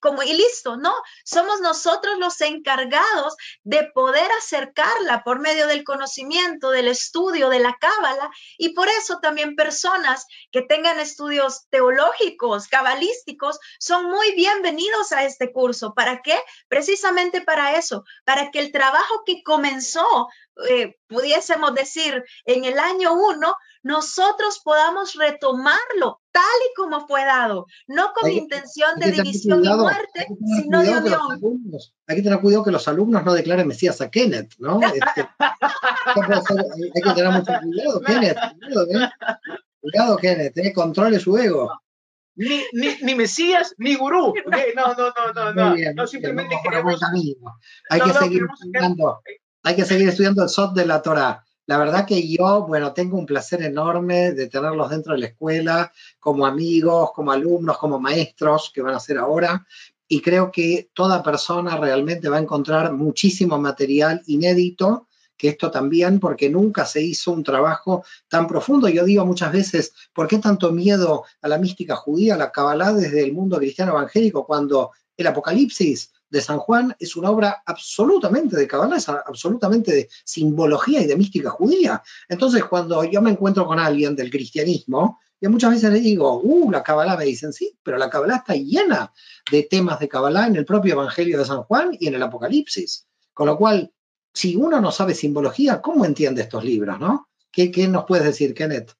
como 0.00 0.22
y 0.22 0.32
listo, 0.32 0.76
no, 0.76 0.92
somos 1.24 1.60
nosotros 1.60 2.18
los 2.18 2.40
encargados 2.40 3.36
de 3.62 3.84
poder 3.94 4.30
acercarla 4.38 5.22
por 5.24 5.40
medio 5.40 5.66
del 5.66 5.84
conocimiento, 5.84 6.70
del 6.70 6.88
estudio, 6.88 7.48
de 7.48 7.60
la 7.60 7.76
cábala, 7.80 8.30
y 8.58 8.70
por 8.70 8.88
eso 8.88 9.20
también 9.20 9.56
personas 9.56 10.26
que 10.50 10.62
tengan 10.62 10.98
estudios 10.98 11.66
teológicos, 11.70 12.68
cabalísticos, 12.68 13.58
son 13.78 14.06
muy 14.10 14.34
bienvenidos 14.34 15.12
a 15.12 15.24
este 15.24 15.52
curso. 15.52 15.94
¿Para 15.94 16.22
qué? 16.22 16.38
Precisamente 16.68 17.40
para 17.40 17.76
eso, 17.76 18.04
para 18.24 18.50
que 18.50 18.58
el 18.58 18.72
trabajo 18.72 19.22
que 19.24 19.42
comenzó 19.42 20.28
eh, 20.68 20.96
pudiésemos 21.08 21.74
decir, 21.74 22.24
en 22.44 22.64
el 22.64 22.78
año 22.78 23.12
uno, 23.12 23.56
nosotros 23.82 24.60
podamos 24.60 25.14
retomarlo 25.14 26.22
tal 26.34 26.42
y 26.68 26.74
como 26.74 27.06
fue 27.06 27.24
dado, 27.24 27.66
no 27.86 28.12
con 28.12 28.28
intención 28.28 28.98
de 28.98 29.12
división 29.12 29.64
y 29.64 29.68
muerte, 29.68 30.26
sino 30.56 30.82
de 30.82 30.90
unión. 30.90 31.20
Hay 32.08 32.16
que 32.16 32.22
tener 32.22 32.40
cuidado 32.40 32.64
que 32.64 32.72
los 32.72 32.88
alumnos 32.88 33.24
no 33.24 33.32
declaren 33.32 33.68
Mesías 33.68 34.00
a 34.00 34.10
Kenneth, 34.10 34.54
¿no? 34.58 34.80
Este, 34.82 35.28
hay 35.38 37.02
que 37.02 37.14
tener 37.14 37.30
mucho 37.30 37.52
cuidado, 37.62 38.00
Kenneth. 38.00 38.38
Cuidado, 39.80 40.18
¿eh? 40.18 40.20
Kenneth, 40.20 40.58
¿eh? 40.58 40.72
controle 40.72 41.20
su 41.20 41.38
ego. 41.38 41.70
Ni, 42.34 42.64
ni, 42.72 42.96
ni, 43.02 43.14
Mesías 43.14 43.72
ni 43.78 43.94
gurú. 43.94 44.34
No, 44.74 44.94
no, 44.94 45.12
no, 45.14 45.32
no, 45.32 45.52
no. 45.54 45.76
no 45.94 46.06
simplemente 46.08 46.56
queremos. 46.64 47.00
Hay 47.90 48.00
que 48.00 48.12
seguir 48.12 48.42
estudiando. 48.52 49.20
Hay 49.62 49.76
que 49.76 49.84
seguir 49.84 50.08
estudiando 50.08 50.42
el 50.42 50.48
SOT 50.48 50.74
de 50.74 50.86
la 50.86 51.00
Torah. 51.00 51.43
La 51.66 51.78
verdad 51.78 52.06
que 52.06 52.28
yo, 52.28 52.66
bueno, 52.66 52.92
tengo 52.92 53.16
un 53.16 53.24
placer 53.24 53.62
enorme 53.62 54.32
de 54.32 54.48
tenerlos 54.48 54.90
dentro 54.90 55.14
de 55.14 55.20
la 55.20 55.26
escuela, 55.26 55.92
como 56.20 56.46
amigos, 56.46 57.10
como 57.14 57.32
alumnos, 57.32 57.78
como 57.78 57.98
maestros 57.98 58.70
que 58.74 58.82
van 58.82 58.94
a 58.94 59.00
ser 59.00 59.18
ahora. 59.18 59.66
Y 60.06 60.20
creo 60.20 60.52
que 60.52 60.90
toda 60.92 61.22
persona 61.22 61.76
realmente 61.78 62.28
va 62.28 62.36
a 62.36 62.42
encontrar 62.42 62.92
muchísimo 62.92 63.58
material 63.58 64.22
inédito, 64.26 65.08
que 65.36 65.48
esto 65.48 65.70
también, 65.70 66.20
porque 66.20 66.50
nunca 66.50 66.84
se 66.84 67.02
hizo 67.02 67.32
un 67.32 67.42
trabajo 67.42 68.04
tan 68.28 68.46
profundo. 68.46 68.88
Yo 68.88 69.04
digo 69.04 69.24
muchas 69.24 69.50
veces, 69.50 69.94
¿por 70.12 70.28
qué 70.28 70.38
tanto 70.38 70.70
miedo 70.70 71.24
a 71.40 71.48
la 71.48 71.58
mística 71.58 71.96
judía, 71.96 72.34
a 72.34 72.38
la 72.38 72.52
Kabbalah 72.52 72.92
desde 72.92 73.22
el 73.22 73.32
mundo 73.32 73.56
cristiano 73.56 73.92
evangélico, 73.92 74.46
cuando 74.46 74.92
el 75.16 75.26
Apocalipsis 75.26 76.12
de 76.34 76.40
San 76.40 76.58
Juan 76.58 76.96
es 76.98 77.14
una 77.14 77.30
obra 77.30 77.62
absolutamente 77.64 78.56
de 78.56 78.66
Kabbalah, 78.66 78.96
es 78.96 79.08
absolutamente 79.08 79.92
de 79.92 80.08
simbología 80.24 81.00
y 81.00 81.06
de 81.06 81.16
mística 81.16 81.48
judía. 81.48 82.02
Entonces, 82.28 82.64
cuando 82.64 83.04
yo 83.04 83.22
me 83.22 83.30
encuentro 83.30 83.64
con 83.64 83.78
alguien 83.78 84.16
del 84.16 84.30
cristianismo, 84.30 85.20
yo 85.40 85.48
muchas 85.48 85.70
veces 85.70 85.92
le 85.92 86.00
digo, 86.00 86.40
uh, 86.42 86.72
la 86.72 86.82
Kabbalah, 86.82 87.16
me 87.16 87.24
dicen, 87.24 87.52
sí, 87.52 87.78
pero 87.84 87.98
la 87.98 88.10
Kabbalah 88.10 88.38
está 88.38 88.54
llena 88.54 89.12
de 89.48 89.62
temas 89.62 90.00
de 90.00 90.08
Kabbalah 90.08 90.48
en 90.48 90.56
el 90.56 90.64
propio 90.64 90.94
Evangelio 90.94 91.38
de 91.38 91.44
San 91.44 91.62
Juan 91.62 91.96
y 92.00 92.08
en 92.08 92.16
el 92.16 92.22
Apocalipsis. 92.24 93.06
Con 93.32 93.46
lo 93.46 93.56
cual, 93.56 93.92
si 94.32 94.56
uno 94.56 94.80
no 94.80 94.90
sabe 94.90 95.14
simbología, 95.14 95.80
¿cómo 95.80 96.04
entiende 96.04 96.42
estos 96.42 96.64
libros, 96.64 96.98
no? 96.98 97.28
¿Qué, 97.52 97.70
qué 97.70 97.86
nos 97.86 98.06
puedes 98.06 98.24
decir, 98.24 98.54
Kenneth? 98.54 98.92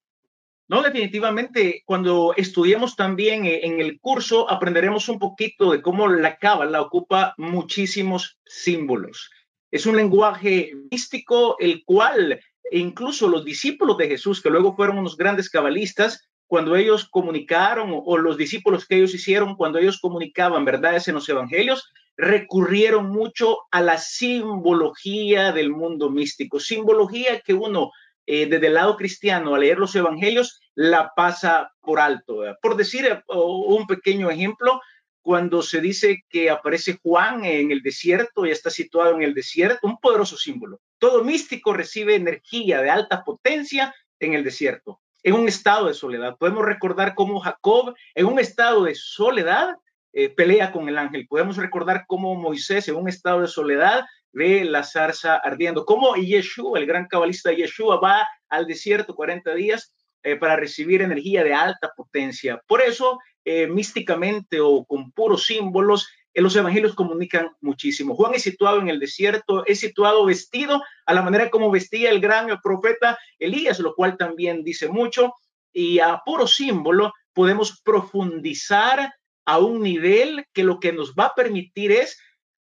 No, 0.66 0.82
definitivamente, 0.82 1.82
cuando 1.84 2.34
estudiemos 2.36 2.96
también 2.96 3.44
eh, 3.44 3.60
en 3.64 3.80
el 3.80 4.00
curso, 4.00 4.50
aprenderemos 4.50 5.08
un 5.08 5.18
poquito 5.18 5.72
de 5.72 5.82
cómo 5.82 6.08
la 6.08 6.38
cábala 6.38 6.80
ocupa 6.80 7.34
muchísimos 7.36 8.38
símbolos. 8.46 9.30
Es 9.70 9.84
un 9.84 9.96
lenguaje 9.96 10.72
místico, 10.90 11.56
el 11.58 11.84
cual 11.84 12.40
incluso 12.70 13.28
los 13.28 13.44
discípulos 13.44 13.98
de 13.98 14.08
Jesús, 14.08 14.40
que 14.40 14.48
luego 14.48 14.74
fueron 14.74 14.98
unos 14.98 15.16
grandes 15.16 15.50
cabalistas, 15.50 16.26
cuando 16.46 16.76
ellos 16.76 17.08
comunicaron, 17.10 17.90
o 17.92 18.16
los 18.16 18.36
discípulos 18.36 18.86
que 18.86 18.96
ellos 18.96 19.14
hicieron, 19.14 19.56
cuando 19.56 19.78
ellos 19.78 19.98
comunicaban 20.00 20.64
verdades 20.64 21.08
en 21.08 21.14
los 21.14 21.28
evangelios, 21.28 21.90
recurrieron 22.16 23.10
mucho 23.10 23.58
a 23.70 23.82
la 23.82 23.98
simbología 23.98 25.52
del 25.52 25.70
mundo 25.70 26.10
místico, 26.10 26.60
simbología 26.60 27.40
que 27.40 27.54
uno 27.54 27.90
eh, 28.26 28.46
desde 28.46 28.68
el 28.68 28.74
lado 28.74 28.96
cristiano, 28.96 29.54
al 29.54 29.60
leer 29.60 29.78
los 29.78 29.94
evangelios, 29.94 30.60
la 30.74 31.12
pasa 31.14 31.72
por 31.80 32.00
alto. 32.00 32.42
Por 32.62 32.76
decir 32.76 33.06
eh, 33.06 33.22
un 33.28 33.86
pequeño 33.86 34.30
ejemplo, 34.30 34.80
cuando 35.24 35.62
se 35.62 35.80
dice 35.80 36.22
que 36.28 36.50
aparece 36.50 36.98
Juan 37.02 37.44
en 37.44 37.70
el 37.70 37.80
desierto 37.80 38.44
y 38.44 38.50
está 38.50 38.68
situado 38.68 39.14
en 39.14 39.22
el 39.22 39.32
desierto, 39.32 39.86
un 39.86 39.98
poderoso 39.98 40.36
símbolo. 40.36 40.80
Todo 40.98 41.24
místico 41.24 41.72
recibe 41.72 42.14
energía 42.14 42.82
de 42.82 42.90
alta 42.90 43.24
potencia 43.24 43.94
en 44.20 44.34
el 44.34 44.44
desierto, 44.44 45.00
en 45.22 45.34
un 45.34 45.48
estado 45.48 45.86
de 45.88 45.94
soledad. 45.94 46.36
Podemos 46.38 46.64
recordar 46.66 47.14
cómo 47.14 47.40
Jacob, 47.40 47.94
en 48.14 48.26
un 48.26 48.38
estado 48.38 48.84
de 48.84 48.94
soledad, 48.94 49.76
eh, 50.12 50.28
pelea 50.28 50.70
con 50.70 50.88
el 50.90 50.98
ángel. 50.98 51.26
Podemos 51.26 51.56
recordar 51.56 52.04
cómo 52.06 52.34
Moisés, 52.34 52.86
en 52.88 52.96
un 52.96 53.08
estado 53.08 53.40
de 53.40 53.48
soledad, 53.48 54.04
ve 54.34 54.64
la 54.64 54.82
zarza 54.82 55.36
ardiendo. 55.36 55.84
Como 55.84 56.16
Yeshua, 56.16 56.78
el 56.78 56.86
gran 56.86 57.06
cabalista 57.06 57.52
Yeshua, 57.52 58.00
va 58.00 58.28
al 58.48 58.66
desierto 58.66 59.14
40 59.14 59.54
días 59.54 59.94
eh, 60.22 60.36
para 60.36 60.56
recibir 60.56 61.02
energía 61.02 61.44
de 61.44 61.54
alta 61.54 61.92
potencia. 61.96 62.60
Por 62.66 62.82
eso, 62.82 63.18
eh, 63.44 63.66
místicamente 63.66 64.60
o 64.60 64.84
con 64.84 65.12
puros 65.12 65.46
símbolos, 65.46 66.08
en 66.34 66.42
los 66.42 66.56
evangelios 66.56 66.94
comunican 66.94 67.50
muchísimo. 67.60 68.16
Juan 68.16 68.34
es 68.34 68.42
situado 68.42 68.80
en 68.80 68.88
el 68.88 68.98
desierto, 68.98 69.64
es 69.66 69.78
situado 69.78 70.24
vestido 70.24 70.82
a 71.06 71.14
la 71.14 71.22
manera 71.22 71.48
como 71.48 71.70
vestía 71.70 72.10
el 72.10 72.20
gran 72.20 72.48
profeta 72.60 73.16
Elías, 73.38 73.78
lo 73.78 73.94
cual 73.94 74.16
también 74.16 74.64
dice 74.64 74.88
mucho. 74.88 75.32
Y 75.72 76.00
a 76.00 76.22
puro 76.24 76.48
símbolo 76.48 77.12
podemos 77.32 77.80
profundizar 77.82 79.12
a 79.44 79.58
un 79.58 79.82
nivel 79.82 80.46
que 80.52 80.64
lo 80.64 80.80
que 80.80 80.92
nos 80.92 81.14
va 81.14 81.26
a 81.26 81.34
permitir 81.34 81.92
es 81.92 82.18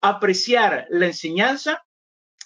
apreciar 0.09 0.87
la 0.89 1.07
enseñanza, 1.07 1.83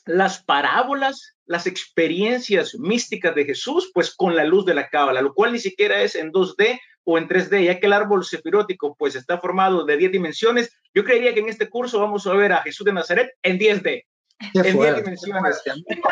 las 0.05 0.43
parábolas, 0.43 1.35
las 1.45 1.67
experiencias 1.67 2.75
místicas 2.75 3.35
de 3.35 3.45
Jesús, 3.45 3.91
pues 3.93 4.15
con 4.15 4.35
la 4.35 4.43
luz 4.43 4.65
de 4.65 4.73
la 4.73 4.89
cábala, 4.89 5.21
lo 5.21 5.33
cual 5.33 5.53
ni 5.53 5.59
siquiera 5.59 6.01
es 6.01 6.15
en 6.15 6.31
2D 6.31 6.79
o 7.03 7.17
en 7.17 7.27
3D, 7.27 7.65
ya 7.65 7.79
que 7.79 7.87
el 7.87 7.93
árbol 7.93 8.23
sefirótico 8.23 8.95
pues 8.95 9.15
está 9.15 9.39
formado 9.39 9.83
de 9.85 9.97
10 9.97 10.11
dimensiones. 10.11 10.71
Yo 10.93 11.03
creería 11.03 11.33
que 11.33 11.39
en 11.39 11.49
este 11.49 11.69
curso 11.69 11.99
vamos 11.99 12.25
a 12.27 12.33
ver 12.33 12.53
a 12.53 12.61
Jesús 12.61 12.85
de 12.85 12.93
Nazaret 12.93 13.31
en 13.43 13.57
10D. 13.57 14.05
En 14.39 14.79
10 14.79 14.95
dimensiones. 14.95 15.61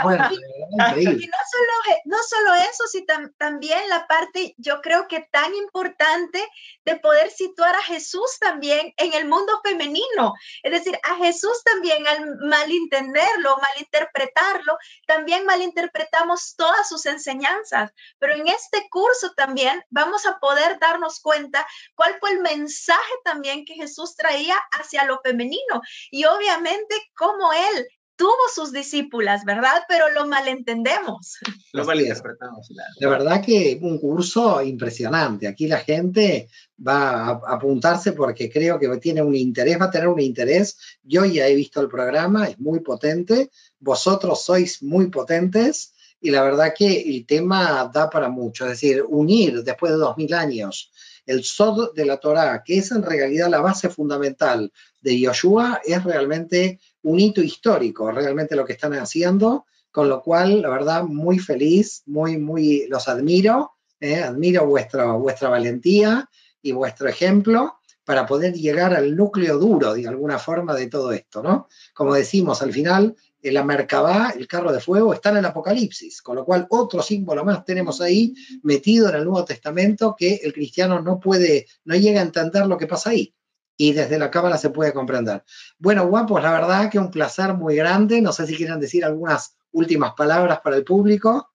Bueno, 0.03 0.29
y 0.31 1.05
no 1.05 1.37
solo, 1.51 1.99
no 2.05 2.17
solo 2.23 2.53
eso, 2.55 2.87
sino 2.87 3.29
también 3.37 3.87
la 3.89 4.05
parte, 4.07 4.53
yo 4.57 4.81
creo 4.81 5.07
que 5.07 5.27
tan 5.31 5.55
importante 5.55 6.45
de 6.85 6.95
poder 6.97 7.31
situar 7.31 7.75
a 7.75 7.81
Jesús 7.81 8.37
también 8.39 8.93
en 8.97 9.13
el 9.13 9.27
mundo 9.27 9.59
femenino. 9.63 10.33
Es 10.63 10.71
decir, 10.71 10.99
a 11.03 11.15
Jesús 11.15 11.63
también 11.63 12.05
al 12.07 12.37
malentenderlo, 12.37 13.57
malinterpretarlo, 13.57 14.77
también 15.05 15.45
malinterpretamos 15.45 16.55
todas 16.55 16.87
sus 16.89 17.05
enseñanzas. 17.05 17.91
Pero 18.19 18.33
en 18.33 18.47
este 18.47 18.87
curso 18.89 19.33
también 19.35 19.83
vamos 19.89 20.25
a 20.25 20.37
poder 20.39 20.79
darnos 20.79 21.21
cuenta 21.21 21.65
cuál 21.95 22.17
fue 22.19 22.31
el 22.31 22.41
mensaje 22.41 23.13
también 23.23 23.65
que 23.65 23.75
Jesús 23.75 24.15
traía 24.15 24.57
hacia 24.71 25.05
lo 25.05 25.19
femenino 25.23 25.81
y 26.11 26.25
obviamente 26.25 26.95
cómo 27.15 27.51
él 27.53 27.87
tuvo 28.17 28.35
sus 28.53 28.73
discípulas, 28.73 29.45
¿verdad? 29.45 29.83
Pero 29.87 30.09
lo 30.11 30.27
malentendemos. 30.27 31.37
Lo 31.73 31.85
malinterpretamos. 31.85 32.67
De 32.99 33.07
verdad 33.07 33.43
que 33.43 33.77
un 33.81 33.99
curso 33.99 34.61
impresionante. 34.63 35.47
Aquí 35.47 35.67
la 35.67 35.77
gente 35.77 36.49
va 36.85 37.27
a 37.27 37.41
apuntarse 37.47 38.13
porque 38.13 38.49
creo 38.49 38.79
que 38.79 38.87
tiene 38.97 39.21
un 39.21 39.35
interés, 39.35 39.79
va 39.79 39.85
a 39.85 39.91
tener 39.91 40.07
un 40.07 40.19
interés. 40.19 40.77
Yo 41.03 41.23
ya 41.25 41.47
he 41.47 41.55
visto 41.55 41.79
el 41.79 41.87
programa, 41.87 42.47
es 42.47 42.59
muy 42.59 42.79
potente. 42.79 43.51
Vosotros 43.79 44.43
sois 44.43 44.81
muy 44.81 45.09
potentes 45.09 45.93
y 46.19 46.31
la 46.31 46.41
verdad 46.41 46.73
que 46.75 47.01
el 47.01 47.25
tema 47.27 47.89
da 47.93 48.09
para 48.09 48.29
mucho. 48.29 48.65
Es 48.65 48.71
decir, 48.71 49.03
unir 49.07 49.63
después 49.63 49.91
de 49.91 49.99
dos 49.99 50.17
mil 50.17 50.33
años 50.33 50.91
el 51.27 51.43
Sod 51.43 51.93
de 51.93 52.05
la 52.05 52.17
Torá, 52.17 52.63
que 52.65 52.79
es 52.79 52.91
en 52.91 53.03
realidad 53.03 53.49
la 53.49 53.61
base 53.61 53.89
fundamental 53.89 54.71
de 55.01 55.19
Yoshua, 55.19 55.81
es 55.85 56.03
realmente 56.03 56.79
un 57.03 57.19
hito 57.19 57.41
histórico, 57.41 58.09
realmente 58.11 58.55
lo 58.55 58.65
que 58.65 58.73
están 58.73 58.93
haciendo, 58.93 59.65
con 59.91 60.09
lo 60.09 60.21
cual, 60.21 60.61
la 60.61 60.69
verdad, 60.69 61.03
muy 61.03 61.37
feliz, 61.37 62.03
muy, 62.05 62.37
muy, 62.37 62.87
los 62.87 63.07
admiro, 63.07 63.73
eh, 63.99 64.23
admiro 64.23 64.65
vuestra, 64.65 65.11
vuestra 65.13 65.49
valentía 65.49 66.29
y 66.61 66.71
vuestro 66.71 67.07
ejemplo 67.09 67.75
para 68.05 68.25
poder 68.25 68.53
llegar 68.53 68.93
al 68.93 69.17
núcleo 69.17 69.57
duro, 69.57 69.93
de 69.93 70.07
alguna 70.07 70.39
forma, 70.39 70.73
de 70.75 70.87
todo 70.87 71.11
esto, 71.11 71.43
¿no? 71.43 71.67
Como 71.93 72.13
decimos, 72.13 72.61
al 72.61 72.71
final, 72.71 73.17
la 73.51 73.63
Merkabah, 73.63 74.31
el 74.31 74.47
carro 74.47 74.71
de 74.71 74.79
fuego, 74.79 75.13
está 75.13 75.29
en 75.29 75.37
el 75.37 75.45
Apocalipsis, 75.45 76.21
con 76.21 76.35
lo 76.35 76.45
cual 76.45 76.67
otro 76.69 77.01
símbolo 77.01 77.43
más 77.45 77.63
tenemos 77.65 78.01
ahí 78.01 78.33
metido 78.63 79.09
en 79.09 79.15
el 79.15 79.25
Nuevo 79.25 79.45
Testamento 79.45 80.15
que 80.17 80.35
el 80.43 80.53
cristiano 80.53 81.01
no 81.01 81.19
puede, 81.19 81.67
no 81.85 81.95
llega 81.95 82.19
a 82.19 82.23
entender 82.23 82.65
lo 82.67 82.77
que 82.77 82.87
pasa 82.87 83.11
ahí. 83.11 83.33
Y 83.79 83.93
desde 83.93 84.17
la 84.17 84.31
cámara 84.31 84.57
se 84.57 84.71
puede 84.71 84.91
comprender. 84.91 85.43
Bueno, 85.77 86.07
guapos, 86.07 86.41
la 86.41 86.51
verdad 86.51 86.89
que 86.89 86.97
un 86.97 87.11
placer 87.11 87.53
muy 87.53 87.75
grande. 87.75 88.21
No 88.21 88.31
sé 88.31 88.47
si 88.47 88.55
quieren 88.55 88.79
decir 88.79 89.05
algunas 89.05 89.55
últimas 89.71 90.13
palabras 90.13 90.61
para 90.63 90.77
el 90.77 90.83
público. 90.83 91.51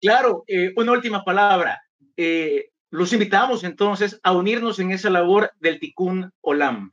Claro, 0.00 0.44
eh, 0.46 0.72
una 0.76 0.92
última 0.92 1.24
palabra. 1.24 1.82
Eh, 2.16 2.70
los 2.90 3.12
invitamos 3.12 3.64
entonces 3.64 4.18
a 4.22 4.32
unirnos 4.32 4.78
en 4.78 4.92
esa 4.92 5.10
labor 5.10 5.52
del 5.60 5.78
Tikkun 5.78 6.32
Olam. 6.40 6.90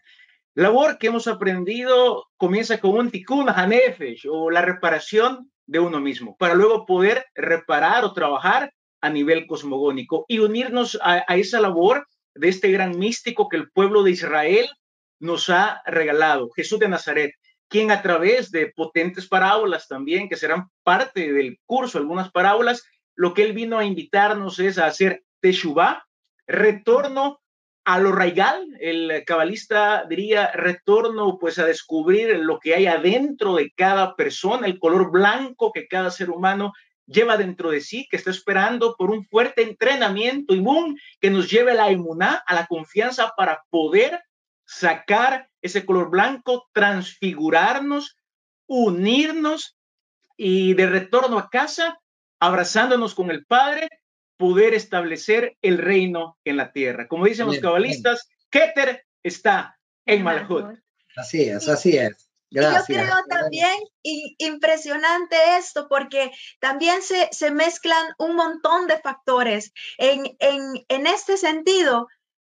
Labor 0.56 0.98
que 0.98 1.08
hemos 1.08 1.28
aprendido 1.28 2.28
comienza 2.38 2.80
con 2.80 2.92
un 2.92 3.12
tikkun 3.12 3.50
hanefesh 3.50 4.26
o 4.30 4.50
la 4.50 4.62
reparación 4.62 5.52
de 5.68 5.80
uno 5.80 6.00
mismo, 6.00 6.38
para 6.38 6.54
luego 6.54 6.86
poder 6.86 7.26
reparar 7.36 8.06
o 8.06 8.14
trabajar 8.14 8.72
a 9.02 9.10
nivel 9.10 9.48
cosmogónico 9.48 10.24
y 10.30 10.40
unirnos 10.40 10.98
a, 11.02 11.18
esa 11.36 11.60
labor 11.60 12.08
de 12.36 12.48
este 12.48 12.72
gran 12.72 12.98
místico 12.98 13.50
que 13.50 13.58
el 13.58 13.70
pueblo 13.70 14.02
de 14.02 14.12
Israel 14.12 14.70
nos 15.20 15.50
ha 15.50 15.82
regalado, 15.86 16.50
Jesús 16.52 16.80
de 16.80 16.88
Nazaret, 16.88 17.34
quien 17.68 17.92
a 17.92 18.02
través 18.02 18.50
de 18.50 18.72
potentes 18.74 19.28
parábolas 19.28 19.90
también, 19.90 20.30
que 20.30 20.38
serán 20.38 20.70
parte 20.84 21.34
del 21.34 21.60
curso, 21.66 21.98
algunas 21.98 22.32
parábolas, 22.32 22.84
lo 23.14 23.34
que 23.34 23.44
él 23.44 23.52
vino 23.52 23.78
a 23.78 23.84
invitarnos 23.84 24.60
es 24.60 24.78
a 24.78 24.86
hacer 24.86 25.24
teshuvah, 25.42 26.06
retorno 26.48 27.42
a 27.86 28.00
lo 28.00 28.12
raigal, 28.12 28.68
el 28.80 29.24
cabalista 29.26 30.06
diría 30.10 30.52
retorno 30.52 31.38
pues 31.40 31.60
a 31.60 31.66
descubrir 31.66 32.40
lo 32.40 32.60
que 32.60 32.74
hay 32.74 32.88
adentro 32.88 33.56
de 33.56 33.72
cada 33.72 34.16
persona, 34.16 34.66
el 34.66 34.80
color 34.80 35.12
blanco 35.12 35.72
que 35.72 35.88
cada 35.88 36.10
ser 36.10 36.32
humano 36.32 36.74
lleva 37.06 37.38
dentro 37.38 37.70
de 37.70 37.82
sí, 37.82 38.08
que 38.10 38.18
está 38.18 38.32
esperando 38.32 38.96
por 38.98 39.12
un 39.12 39.24
fuerte 39.24 39.62
entrenamiento 39.62 40.56
y 40.56 40.62
boom, 40.62 40.98
que 41.22 41.30
nos 41.30 41.48
lleve 41.48 41.74
a 41.74 41.76
la 41.76 41.92
inmunidad, 41.92 42.40
a 42.48 42.56
la 42.56 42.66
confianza 42.66 43.34
para 43.38 43.64
poder 43.70 44.20
sacar 44.66 45.48
ese 45.62 45.86
color 45.86 46.10
blanco, 46.10 46.68
transfigurarnos, 46.74 48.18
unirnos 48.66 49.78
y 50.36 50.74
de 50.74 50.88
retorno 50.88 51.38
a 51.38 51.50
casa, 51.52 52.00
abrazándonos 52.40 53.14
con 53.14 53.30
el 53.30 53.46
Padre, 53.46 53.90
poder 54.38 54.74
establecer 54.74 55.58
el 55.62 55.78
reino 55.78 56.38
en 56.44 56.58
la 56.58 56.72
tierra. 56.72 57.08
Como 57.08 57.26
dicen 57.26 57.48
los 57.48 57.60
cabalistas, 57.60 58.28
Keter 58.50 59.06
está 59.24 59.78
en 60.06 60.24
Malhut. 60.24 60.78
Así 61.16 61.44
es, 61.44 61.68
así 61.68 61.98
es. 61.98 62.30
Gracias. 62.52 62.88
Yo 62.88 63.04
creo 63.04 63.16
también 63.28 63.74
impresionante 64.38 65.36
esto 65.58 65.88
porque 65.90 66.32
también 66.60 67.02
se, 67.02 67.28
se, 67.32 67.52
mezclan 67.52 68.06
un 68.18 68.36
montón 68.36 68.88
de 68.88 69.00
factores. 69.00 69.74
En, 69.98 70.36
en, 70.40 70.86
en 70.88 71.08
este 71.08 71.38
sentido, 71.38 72.08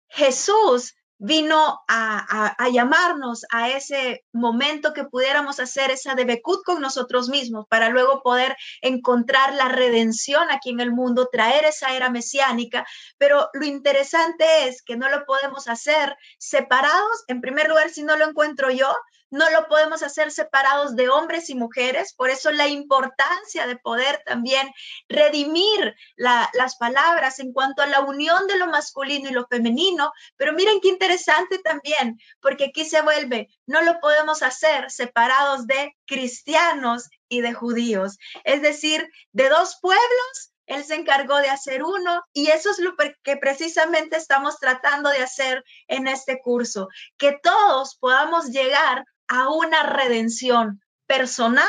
Jesús 0.07 0.95
vino 1.19 1.81
a, 1.87 2.55
llamarnos 2.71 3.45
a 3.51 3.69
ese 3.69 4.23
momento 4.31 4.93
que 4.93 5.03
pudiéramos 5.03 5.59
hacer 5.59 5.91
esa 5.91 6.15
debecud 6.15 6.59
con 6.65 6.81
nosotros 6.81 7.27
mismos 7.27 7.65
para 7.69 7.89
luego 7.89 8.23
poder 8.23 8.55
encontrar 8.81 9.53
la 9.53 9.67
redención 9.67 10.49
aquí 10.49 10.69
en 10.69 10.79
el 10.79 10.91
mundo, 10.91 11.29
traer 11.31 11.65
esa 11.65 11.93
era 11.93 12.09
mesiánica. 12.09 12.85
Pero 13.17 13.49
lo 13.53 13.65
interesante 13.65 14.67
es 14.67 14.81
que 14.81 14.95
no 14.95 15.09
lo 15.09 15.25
podemos 15.25 15.67
hacer 15.67 16.15
separados. 16.37 17.25
En 17.27 17.41
primer 17.41 17.67
lugar, 17.67 17.89
si 17.89 18.03
no 18.03 18.15
lo 18.15 18.29
encuentro 18.29 18.71
yo, 18.71 18.89
no 19.31 19.49
lo 19.49 19.67
podemos 19.67 20.03
hacer 20.03 20.31
separados 20.31 20.95
de 20.95 21.09
hombres 21.09 21.49
y 21.49 21.55
mujeres, 21.55 22.13
por 22.13 22.29
eso 22.29 22.51
la 22.51 22.67
importancia 22.67 23.67
de 23.67 23.77
poder 23.77 24.21
también 24.25 24.71
redimir 25.07 25.95
las 26.15 26.75
palabras 26.77 27.39
en 27.39 27.53
cuanto 27.53 27.81
a 27.81 27.87
la 27.87 28.01
unión 28.01 28.47
de 28.47 28.57
lo 28.57 28.67
masculino 28.67 29.29
y 29.29 29.33
lo 29.33 29.47
femenino, 29.47 30.11
pero 30.35 30.53
miren 30.53 30.81
qué 30.81 30.89
interesante 30.89 31.59
también, 31.59 32.19
porque 32.41 32.65
aquí 32.65 32.85
se 32.85 33.01
vuelve, 33.01 33.49
no 33.65 33.81
lo 33.81 33.99
podemos 33.99 34.41
hacer 34.43 34.89
separados 34.91 35.67
de 35.67 35.95
cristianos 36.05 37.09
y 37.27 37.41
de 37.41 37.53
judíos, 37.53 38.17
es 38.43 38.61
decir, 38.61 39.07
de 39.31 39.49
dos 39.49 39.77
pueblos 39.81 40.53
él 40.69 40.85
se 40.85 40.93
encargó 40.93 41.37
de 41.37 41.49
hacer 41.49 41.83
uno 41.83 42.23
y 42.31 42.51
eso 42.51 42.69
es 42.69 42.77
lo 42.77 42.95
que 43.23 43.37
precisamente 43.37 44.17
estamos 44.17 44.59
tratando 44.59 45.09
de 45.09 45.23
hacer 45.23 45.63
en 45.87 46.07
este 46.07 46.39
curso, 46.41 46.89
que 47.17 47.39
todos 47.41 47.97
podamos 47.99 48.51
llegar 48.51 49.03
a 49.29 49.49
una 49.49 49.83
redención 49.83 50.81
personal 51.07 51.67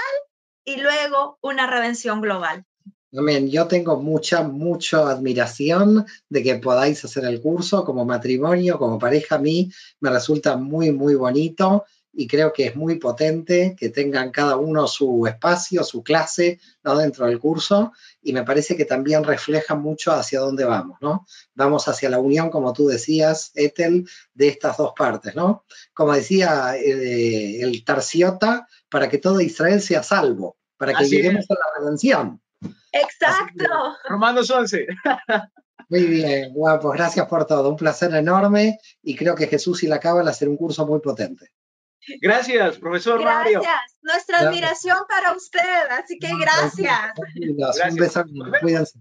y 0.65 0.81
luego 0.81 1.39
una 1.43 1.67
redención 1.67 2.21
global. 2.21 2.65
Amén. 3.17 3.51
Yo 3.51 3.67
tengo 3.67 4.01
mucha, 4.01 4.43
mucha 4.45 5.11
admiración 5.11 6.07
de 6.29 6.43
que 6.43 6.55
podáis 6.57 7.05
hacer 7.05 7.25
el 7.25 7.41
curso 7.41 7.85
como 7.85 8.05
matrimonio, 8.05 8.79
como 8.79 8.99
pareja. 8.99 9.35
A 9.35 9.39
mí 9.39 9.71
me 10.01 10.11
resulta 10.11 10.57
muy, 10.57 10.93
muy 10.93 11.17
bonito 11.17 11.85
y 12.13 12.27
creo 12.27 12.53
que 12.53 12.67
es 12.67 12.77
muy 12.77 12.99
potente 12.99 13.77
que 13.79 13.89
tengan 13.89 14.31
cada 14.31 14.57
uno 14.57 14.87
su 14.87 15.27
espacio, 15.27 15.85
su 15.85 16.03
clase 16.03 16.61
¿no? 16.83 16.97
dentro 16.97 17.27
del 17.27 17.39
curso 17.39 17.93
y 18.23 18.33
me 18.33 18.43
parece 18.43 18.77
que 18.77 18.85
también 18.85 19.25
refleja 19.25 19.75
mucho 19.75 20.13
hacia 20.13 20.41
dónde 20.41 20.65
vamos, 20.65 20.99
¿no? 21.01 21.27
Vamos 21.55 21.89
hacia 21.89 22.11
la 22.11 22.19
unión, 22.19 22.51
como 22.51 22.73
tú 22.73 22.89
decías, 22.89 23.53
Ethel, 23.55 24.09
de 24.35 24.49
estas 24.49 24.77
dos 24.77 24.93
partes, 24.97 25.35
¿no? 25.35 25.65
Como 25.95 26.13
decía 26.13 26.77
eh, 26.77 27.61
el 27.61 27.85
Tarsiota, 27.85 28.67
para 28.89 29.09
que 29.09 29.19
todo 29.19 29.41
Israel 29.41 29.81
sea 29.81 30.03
salvo, 30.03 30.57
para 30.77 30.95
que 30.95 31.05
lleguemos 31.05 31.47
a 31.51 31.55
la 31.55 31.81
redención. 31.81 32.41
Exacto. 32.93 33.65
Romanos 34.09 34.51
11. 34.51 34.87
Muy 35.89 36.05
bien, 36.05 36.53
guapos, 36.53 36.95
gracias 36.95 37.27
por 37.27 37.47
todo. 37.47 37.69
Un 37.69 37.77
placer 37.77 38.15
enorme 38.15 38.79
y 39.03 39.17
creo 39.17 39.35
que 39.35 39.49
Jesús 39.49 39.83
y 39.83 39.89
la 39.89 39.99
Cábala 39.99 40.31
hacer 40.31 40.49
un 40.49 40.57
curso 40.57 40.87
muy 40.87 41.01
potente. 41.01 41.51
Gracias, 42.21 42.79
profesor 42.79 43.23
Mario. 43.23 43.61
Gracias, 43.61 43.97
nuestra 44.03 44.39
admiración 44.41 44.99
para 45.09 45.33
usted, 45.33 45.89
así 45.91 46.19
que 46.19 46.31
gracias. 46.39 47.13
Un 47.91 47.97
beso, 47.97 48.25
cuídense. 48.61 48.99